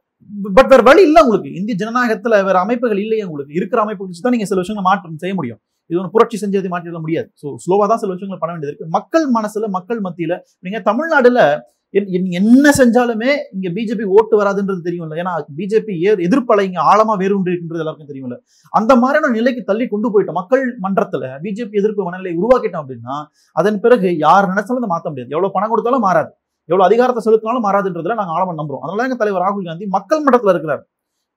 பட் 0.53 0.67
வேற 0.67 0.83
வழி 0.83 1.03
இல்லை 1.03 1.23
உங்களுக்கு. 1.23 1.55
இந்திய 1.55 1.77
ஜனநாயகத்துல 1.79 2.45
வேற 2.45 2.59
அமைப்புகள் 2.59 2.99
இல்லையே 2.99 3.25
உங்களுக்கு. 3.25 3.55
இருக்கிற 3.55 3.83
அமைப்புகள் 3.83 4.07
வச்சு 4.07 4.23
தான் 4.23 4.33
நீங்க 4.33 4.47
சில 4.47 4.61
விஷயங்களை 4.61 4.97
மாற்றம் 4.97 5.19
செய்ய 5.19 5.35
முடியும். 5.35 5.59
இது 5.87 5.99
ஒன்று 5.99 6.11
புரட்சி 6.11 6.47
செஞ்சது 6.47 6.71
மாற்றிட 6.71 7.01
முடியாது. 7.01 7.33
ஸோ 7.43 7.47
ஸ்லோவாக 7.47 7.87
தான் 7.87 7.99
சில 7.99 8.13
விஷயங்களை 8.13 8.39
பண்ண 8.39 8.55
வேண்டியது 8.55 8.77
இருக்கு. 8.77 8.87
மக்கள் 8.89 9.25
மனசுல 9.31 9.69
மக்கள் 9.69 10.01
மத்தியில 10.01 10.39
நீங்க 10.59 10.83
தமிழ்நாடுல 10.93 11.61
என்- 11.93 12.09
என்- 12.09 12.31
என்ன 12.31 12.71
செஞ்சாலுமே 12.71 13.37
இங்க 13.53 13.69
பிஜேபி 13.69 14.05
ஓட்டு 14.05 14.43
வராதுன்றது 14.43 14.81
தெரியும்ல. 14.85 15.23
ஏன்னா 15.23 15.43
பிஜேபி 15.57 15.95
எதிர்ப்பலை 16.19 16.61
இங்க 16.61 16.81
ஆழமா 16.83 17.17
வேரூன்றி 17.17 17.53
இருக்கின்றது 17.53 17.85
எல்லாருக்கும் 17.85 18.09
தெரியும்ல. 18.09 18.37
அந்த 18.71 18.97
மாதிரியான 18.97 19.33
நிலைக்கு 19.33 19.63
தள்ளி 19.63 19.87
கொண்டு 19.87 20.09
போயிட்டோம். 20.09 20.33
மக்கள் 20.33 20.79
மன்றத்துல 20.83 21.39
பிஜேபி 21.43 21.71
எதிர்ப்பு 21.71 22.05
மனநிலை 22.05 22.37
உருவாக்கிட்டோம் 22.37 22.85
அப்படின்னா 22.85 23.25
அதன் 23.53 23.81
பிறகு 23.81 24.17
யார் 24.17 24.45
நினைச்சாலும் 24.45 24.81
அதை 24.81 24.89
மாத்த 24.89 25.09
முடியாது. 25.09 25.29
எவ்வளவு 25.29 25.53
பணம் 25.53 25.69
கொடுத்தாலும் 25.69 26.01
மாறாது. 26.01 26.33
எவ்வளவு 26.69 26.87
அதிகாரத்தை 26.89 27.23
செலுத்தினாலும் 27.27 27.65
மாறாதுன்றதுல 27.67 28.17
நாங்க 28.21 28.35
ஆழமா 28.37 28.53
நம்புறோம். 28.61 28.83
அதனால 28.85 29.07
எங்க 29.09 29.19
தலைவர் 29.23 29.45
ராகுல் 29.47 29.69
காந்தி 29.71 29.87
மக்கள் 29.97 30.25
மன்றத்துல 30.27 30.55
இருக்கிறார். 30.55 30.83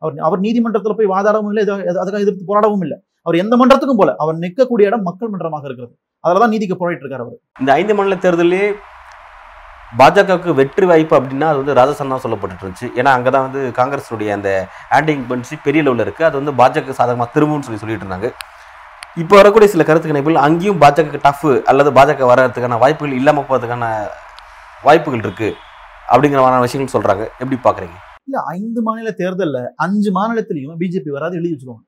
அவர் 0.01 0.25
அவர் 0.27 0.43
நீதிமன்றத்துல 0.48 0.96
போய் 0.98 1.13
வாதாடவும் 1.13 1.50
இல்லை 1.51 1.63
அதுக்காக 2.01 2.25
எதிர்த்து 2.25 2.50
போராடவும் 2.51 2.84
இல்லை. 2.88 2.98
அவர் 3.25 3.39
எந்த 3.43 3.55
மன்றத்துக்கும் 3.62 4.01
போல 4.01 4.12
அவர் 4.24 4.38
நிற்கக்கூடிய 4.43 4.89
இடம் 4.89 5.07
மக்கள் 5.07 5.31
மன்றமாக 5.31 5.65
இருக்கிறது. 5.69 5.93
அதுலதான் 6.24 6.53
நீதிக்கு 6.55 6.75
போராடிட்டு 6.81 7.24
அவர். 7.24 7.39
இந்த 7.62 7.72
ஐந்து 7.79 7.96
மண்டல 7.98 8.17
தேர்தலே 8.25 8.62
பாஜகவுக்கு 10.00 10.51
வெற்றி 10.60 10.86
வாய்ப்பு 10.89 11.13
அப்படின்னா 11.17 11.50
அது 11.51 11.60
வந்து 11.62 11.75
ராஜஸ்தான் 11.79 12.13
தான் 12.13 12.24
சொல்லப்பட்டு 12.24 12.63
இருந்துச்சு. 12.63 12.88
ஏன்னா 13.00 13.12
அங்கதான் 13.17 13.46
வந்து 13.48 13.62
காங்கிரஸுடைய 13.77 14.29
அந்த 14.38 14.50
ஆன்டி 14.96 15.13
பென்சி 15.29 15.55
பெரிய 15.65 15.81
லெவலில் 15.86 16.05
இருக்குது 16.05 16.27
அது 16.29 16.36
வந்து 16.39 16.53
பாஜக 16.62 16.96
சாதகமாக 17.00 17.29
திரும்பும்னு 17.36 17.65
சொல்லி 17.67 17.81
சொல்லிட்டு 17.84 18.05
இருந்தாங்க. 18.05 18.29
இப்போ 19.24 19.36
வரக்கூடிய 19.39 19.67
சில 19.74 19.84
கருத்து 19.89 20.10
கணிப்புகள் 20.10 20.46
அங்கேயும் 20.48 20.81
பாஜக 20.84 21.22
டஃப் 21.27 21.48
அல்லது 21.72 21.91
பாஜக 22.00 22.25
வர்றதுக்கான 22.31 22.79
வாய்ப்புகள் 22.84 23.19
இல்லாமல் 23.19 23.48
போகிறதுக்கான 23.48 23.86
வாய்ப்புகள் 24.86 25.24
இருக்கு 25.25 25.50
அப்படிங்கிற 26.12 26.39
மாதிரியான 26.41 26.65
விஷயங்கள் 26.65 26.96
சொல்றாங்க. 26.96 27.24
எப்படி 27.41 27.57
பாக்குறீங்க 27.67 27.98
இல்ல 28.27 28.39
ஐந்து 28.57 28.79
மாநில 28.88 29.10
தேர்தல்ல 29.22 29.57
அஞ்சு 29.86 30.10
மாநிலத்திலையும் 30.17 30.79
பிஜேபி 30.81 31.12
வராது 31.17 31.38
எழுதி 31.39 31.53
வச்சுக்கோங்க 31.53 31.84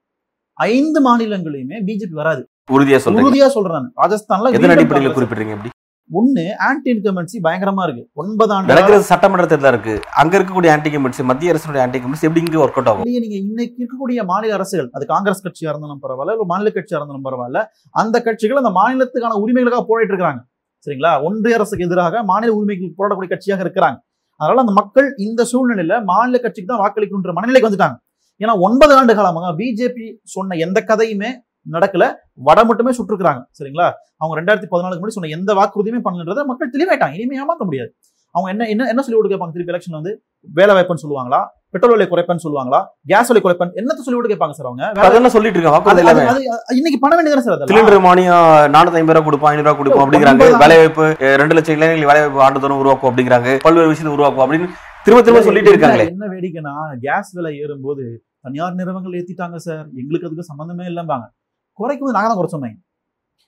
ஐந்து 0.58 1.00
மாநிலங்களையுமே 1.08 1.77
பிஜேபி 1.88 2.15
வராது. 2.22 2.41
உறுதியா 2.75 2.98
சொல்றீங்க. 3.03 3.27
உறுதியா 3.27 3.48
சொல்றேன் 3.58 3.88
ராஜஸ்தான்ல 4.01 4.51
எதன் 4.58 4.74
அடிப்படையில். 4.75 5.15
குறிப்பிடுறீங்க 5.17 5.53
எப்படி? 5.58 5.72
ஒண்ணு 6.10 6.43
ஆன்டி 6.67 6.89
இன்கமென்சி 6.93 7.38
பயங்கரமா 7.46 7.84
இருக்கு. 7.88 8.03
ஒன்பது 8.22 8.51
ஆண்டு 8.55 8.72
நடக்கிறது 8.72 9.03
சட்டமன்ற 9.12 9.46
தேர்தலா 9.51 9.72
இருக்கு. 9.74 9.93
அங்க 10.22 10.34
இருக்கக்கூடிய 10.38 10.69
ஆன்டி 10.75 10.89
கமெண்ட்ஸ் 10.93 11.22
மத்திய 11.31 11.53
அரசுடைய 11.53 11.81
ஆன்டி 11.86 12.00
கமெண்ட்ஸ் 12.03 12.25
எப்படி 12.27 12.43
இங்க 12.46 12.60
ஒர்க் 12.63 12.79
அவுட் 12.79 12.89
ஆகும்? 12.91 13.03
இல்லையே 13.05 13.22
நீங்க 13.25 13.38
இன்னைக்கு 13.46 13.77
இருக்கக்கூடிய 13.81 14.24
மாநில 14.31 14.55
அரசுகள் 14.60 14.89
அது 14.98 15.05
காங்கிரஸ் 15.13 15.43
கட்சியா 15.48 15.69
இருந்தாலும் 15.74 16.01
பரவாயில்ல 16.05 16.36
இல்ல 16.38 16.48
மாநில 16.53 16.72
கட்சியா 16.77 17.00
இருந்தாலும் 17.00 17.25
பரவாயில்ல 17.27 17.62
அந்த 18.01 18.15
கட்சிகள் 18.27 18.62
அந்த 18.63 18.72
மாநிலத்துக்கான 18.79 19.38
உரிமைகளுக்காக 19.43 19.86
போராடிட்டு 19.91 20.15
இருக்காங்க 20.15 20.41
சரிங்களா? 20.86 21.12
ஒன்றிய 21.27 21.57
அரசுக்கு 21.57 21.86
எதிராக 21.88 22.24
மாநில 22.29 22.53
உரிமைக்கு 22.57 22.86
போராடக்கூடிய 23.00 23.29
கட்சியாக 23.33 23.63
இருக்கிறாங்க. 23.65 23.98
அதனால 24.41 24.62
அந்த 24.65 24.74
மக்கள் 24.81 25.07
இந்த 25.25 25.41
சூழ்நிலையில 25.51 25.95
மாநில 26.12 26.38
கட்சிக்கு 26.43 26.69
தான் 26.71 26.83
வாக்களிக்கின்ற 26.83 27.31
மனநிலைக்கு 27.38 27.69
வந்துட்டாங்க. 27.69 27.98
ஏன்னா 28.41 28.53
ஒன்பது 28.67 28.93
ஆண்டு 28.98 29.13
காலமாக 29.19 29.48
பிஜேபி 29.59 30.05
சொன்ன 30.36 30.57
எந்த 30.65 30.79
கதையுமே 30.91 31.29
நடக்கல. 31.75 32.03
வட 32.48 32.59
மட்டுமே 32.69 32.91
சுற்றுக்கிறாங்க 32.98 33.41
சரிங்களா? 33.57 33.88
அவங்க 34.21 34.33
ரெண்டாயிரத்தி 34.39 34.69
பதினாலுக்கு 34.74 35.01
முன்னாடி 35.01 35.17
சொன்ன 35.17 35.31
எந்த 35.38 35.51
வாக்குறுதியுமே 35.59 36.00
பண்ணலன்றதை 36.05 36.43
மக்கள் 36.51 36.74
தெளிவாயிட்டாங்க. 36.75 37.15
இனிமே 37.19 37.39
ஏமாற்ற 37.41 37.63
முடியாது. 37.69 37.91
அவங்க 38.36 38.50
என்ன 38.53 38.63
என்ன 38.74 38.88
என்ன 38.93 39.01
சொல்லி 39.05 39.17
கொடுக்க 39.19 39.51
திருப்பி 39.55 39.74
எலெக்ஷன் 39.74 39.98
வந்து 40.00 40.13
வேலை 40.59 40.74
வாய்ப்புன்னு 40.75 41.03
சொல்லுவாங்களா? 41.05 41.41
பெட்ரோல் 41.74 41.94
விலை 41.94 42.06
குறைப்பேன்னு 42.12 42.44
சொல்லுவாங்களா? 42.44 42.80
கேஸ் 43.10 43.30
விலை 43.32 43.42
குறைப்பேன் 43.46 43.74
என்னத்த 43.80 44.04
சொல்லி 44.06 44.18
கூட 44.20 44.30
கேட்பாங்க 44.32 44.56
சார் 44.58 44.70
அவங்க? 44.70 44.86
அதெல்லாம் 45.08 45.34
சொல்லிட்டு 45.36 45.60
இருக்காங்க? 45.60 46.32
இன்னைக்கு 46.80 47.00
பண்ண 47.04 47.14
வேண்டியதானே 47.18 47.44
சார் 47.48 47.66
சிலிண்டர் 47.72 48.06
மானியம் 48.08 48.48
நானூத்தி 48.76 49.00
ஐம்பது 49.02 49.16
ரூபா 49.18 49.28
கொடுப்போம் 49.28 49.50
ஐநூறு 49.52 49.68
ரூபா 49.68 49.78
கொடுப்போம் 49.82 50.04
அப்படிங்கிறாங்க. 50.06 50.40
ஒன்பதாயிரம். 50.48 50.64
வேலை 50.64 50.78
வாய்ப்பு 50.82 51.06
ரெண்டு 51.42 51.56
லட்சம் 51.58 51.78
இளைஞர்கள் 51.78 52.10
வேலை 52.12 52.22
வாய்ப்பு 52.24 52.44
ஆண்டுதோறும் 52.48 52.82
உருவாக்கும் 52.84 53.10
அப்படிங்கிறாங்க. 53.12 53.52
பல்வேறு 53.68 53.92
விஷயத்தை 53.92 54.16
உருவாக்கும் 54.18 54.44
அப்படின்னு 54.46 54.68
திரும்ப 55.06 55.22
திரும்ப 55.28 55.44
சொல்லிட்டு 55.50 55.74
இருக்காங்களே. 55.74 56.08
என்ன 56.16 56.30
வேடிக்கைன்னா 56.34 56.74
கேஸ் 57.06 57.32
விலை 57.40 57.54
ஏறும்போது 57.64 58.06
தனியார் 58.48 58.78
நிறுவனங்கள் 58.80 59.18
ஏத்திட்டாங்க 59.22 59.60
சார். 59.68 59.86
எங்களுக்கு 60.02 60.28
அதுக்கு 60.30 60.50
சம்பந்தமே 60.52 60.88
இல்லைம்பாங்க. 60.92 61.28
குறைக்கும் 61.80 62.08
போது 62.08 62.18
நாங்க 62.18 62.30
தான் 62.32 62.42
குறைச்சோமே 62.42 62.72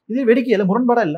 இதே 0.10 0.24
வேடிக்கையில 0.30 0.64
முரண்பாடா 0.70 1.04
இல்ல? 1.10 1.18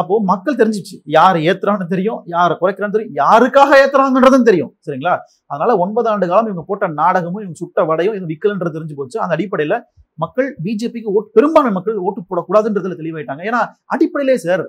அப்போ 0.00 0.14
மக்கள் 0.30 0.58
தெரிஞ்சிச்சு. 0.60 0.96
யார் 1.16 1.36
ஏத்துறான்னு 1.48 1.86
தெரியும் 1.92 2.20
யாரை 2.34 2.54
குறைக்கிறான்னு 2.60 2.94
தெரியும் 2.96 3.16
யாருக்காக 3.22 3.70
ஏத்துறாங்கன்றதும் 3.82 4.46
தெரியும். 4.48 4.70
சரிங்களா? 4.86 5.14
அதனால 5.52 5.76
ஒன்பது 5.84 6.08
ஆண்டு 6.12 6.28
காலம் 6.30 6.48
இவங்க 6.50 6.64
போட்ட 6.70 6.86
நாடகமும் 7.00 7.42
இவங்க 7.44 7.58
சுட்ட 7.62 7.84
வடையும் 7.90 8.16
இது 8.18 8.30
விக்கலன்றது 8.32 8.76
தெரிஞ்சு 8.76 8.96
போச்சு. 9.00 9.18
அந்த 9.24 9.36
அடிப்படையில 9.36 9.76
மக்கள் 10.22 10.48
பிஜேபிக்கு 10.64 11.12
ஓட்டு 11.16 11.34
பெரும்பான்மை 11.38 11.72
மக்கள் 11.78 11.96
ஓட்டு 12.06 12.22
போடக்கூடாதுன்றதுல 12.30 12.96
தெளிவாயிட்டாங்க. 13.02 13.42
ஏன்னா 13.50 13.60
அடிப்படையிலே 13.94 14.36
சார் 14.46 14.64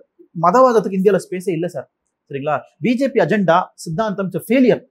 மதவாதத்துக்கு 0.45 0.99
இந்தியாவில் 0.99 1.25
ஸ்பேஸே 1.25 1.53
இல்லை 1.57 1.69
சார். 1.75 1.87
சரிங்களா? 2.31 2.57
பிஜேபி 2.85 3.19
அஜெண்டா 3.25 3.57
சித்தாந்தம் 3.83 4.31
ஃபெயிலியர் 4.47 4.83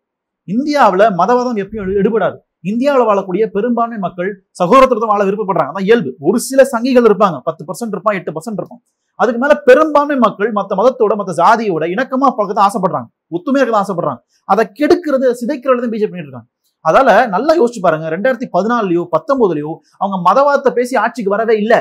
இந்தியாவில் 0.48 1.06
மதவாதம் 1.20 1.60
எப்பயும் 1.62 1.88
எடுபடாது 2.02 2.36
இந்தியாவில் 2.70 3.06
வாழக்கூடிய 3.08 3.44
பெரும்பான்மை 3.56 3.98
மக்கள் 3.98 4.30
சகோதரத்துடன் 4.60 5.12
வாழ 5.12 5.22
விருப்பப்படுறாங்க. 5.24 5.70
அதான் 5.72 5.86
இயல்பு. 5.88 6.10
ஒரு 6.28 6.38
சில 6.38 6.60
சங்கிகள் 6.72 7.08
இருப்பாங்க. 7.08 7.38
பத்து 7.48 7.64
பர்சன்ட் 7.68 7.94
இருப்பான் 7.96 8.16
எட்டு 8.18 8.32
பர்சன்ட் 8.32 8.60
இருப்பான். 8.60 8.82
அதுக்கு 9.20 9.40
மேல 9.40 9.54
பெரும்பான்மை 9.68 10.16
மக்கள் 10.16 10.52
மத்த 10.52 10.78
மதத்தோட 10.80 11.12
மத்த 11.20 11.32
ஜாதியோட 11.40 11.84
இணக்கமா 11.94 12.28
பார்க்க 12.38 12.58
தான் 12.58 12.66
ஆசைப்படுறாங்க. 12.68 13.08
ஒத்துமையா 13.36 13.64
இருக்க 13.64 13.74
தான் 13.78 13.86
ஆசைப்படுறாங்க. 13.86 14.20
அதை 14.44 14.64
கெடுக்கிறது 14.80 15.26
சிதைக்கிறது 15.40 15.90
பிஜேபி 15.94 16.12
பண்ணிட்டு 16.12 16.30
இருக்காங்க. 16.30 16.48
அதால 16.84 17.28
நல்லா 17.28 17.52
யோசிச்சு 17.60 17.80
பாருங்க. 17.80 18.06
ரெண்டாயிரத்தி 18.14 18.48
பதினாலுலயோ 18.56 19.04
பத்தொன்பதுலயோ 19.16 19.72
அவங்க 19.98 20.16
மதவாதத்தை 20.28 20.72
பேசி 20.72 20.96
ஆட்சிக்கு 20.96 21.30
வரவே 21.30 21.56
இல்ல. 21.56 21.74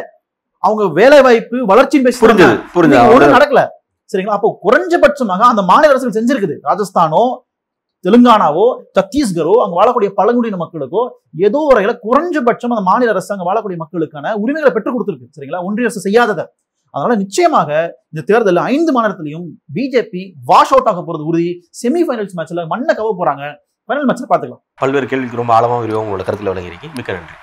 அவங்க 0.63 0.83
வேலை 0.99 1.21
வாய்ப்பு 1.21 1.57
வளர்ச்சின்னு 1.71 2.03
பேசி 2.03 2.25
புரிஞ்சது. 2.25 2.55
புரிஞ்சது. 2.75 3.33
நடக்கல. 3.37 3.63
சரிங்களா? 4.11 4.37
அப்போ 4.37 4.49
குறைஞ்சபட்சமாக 4.63 5.43
அந்த 5.53 5.61
மாநில 5.61 5.91
அரசுகள் 5.93 6.17
செஞ்சிருக்குது. 6.19 6.55
ராஜஸ்தானோ 6.69 7.23
தெலுங்கானாவோ 8.05 8.65
சத்தீஸ்கரோ 8.97 9.53
அங்க 9.63 9.75
வாழக்கூடிய 9.79 10.09
பழங்குடியின 10.19 10.57
மக்களுக்கோ 10.63 11.03
ஏதோ 11.47 11.59
ஒரு 11.69 11.75
வகையில 11.77 11.93
குறைஞ்சபட்சம் 12.05 12.73
அந்த 12.75 12.83
மாநில 12.89 13.13
அரசு 13.13 13.31
அங்க 13.35 13.45
வாழக்கூடிய 13.49 13.77
மக்களுக்கான 13.83 14.33
உரிமைகளை 14.43 14.71
பெற்றுக் 14.75 14.95
கொடுத்திருக்கு 14.95 15.33
சரிங்களா? 15.35 15.61
ஒன்றிய 15.67 15.87
அரசு 15.87 16.05
செய்யாததை. 16.07 16.45
அதனால 16.93 17.13
நிச்சயமாக 17.23 17.69
இந்த 18.11 18.21
தேர்தலில் 18.29 18.63
ஐந்து 18.71 18.91
மாநிலத்திலையும் 18.95 19.45
பிஜேபி 19.75 20.23
வாஷ் 20.49 20.73
அவுட் 20.73 20.89
ஆக 20.91 21.01
போறது 21.07 21.23
உறுதி. 21.29 21.51
செமிஃபைனல்ஸ் 21.81 22.35
மேட்ச்ல 22.39 22.65
மண்ணை 22.73 22.93
கவ 22.99 23.13
போறாங்க. 23.21 23.43
ஃபைனல் 23.89 24.07
மேட்ச்ல 24.09 24.27
பாத்துக்கலாம் 24.31 24.63
பல்வேறு 24.81 25.07
கேள்விக்கு 25.11 25.39
ரொம்ப 25.41 25.53
ஆழமா 25.59 25.77
விரிவாக 25.83 26.03
உங்களோட 26.05 26.25
கருத்துல 26.27 26.51
விளங்கியிருக்கீங்க 26.53 26.97
மிக்க 26.99 27.17
நன்றி. 27.17 27.35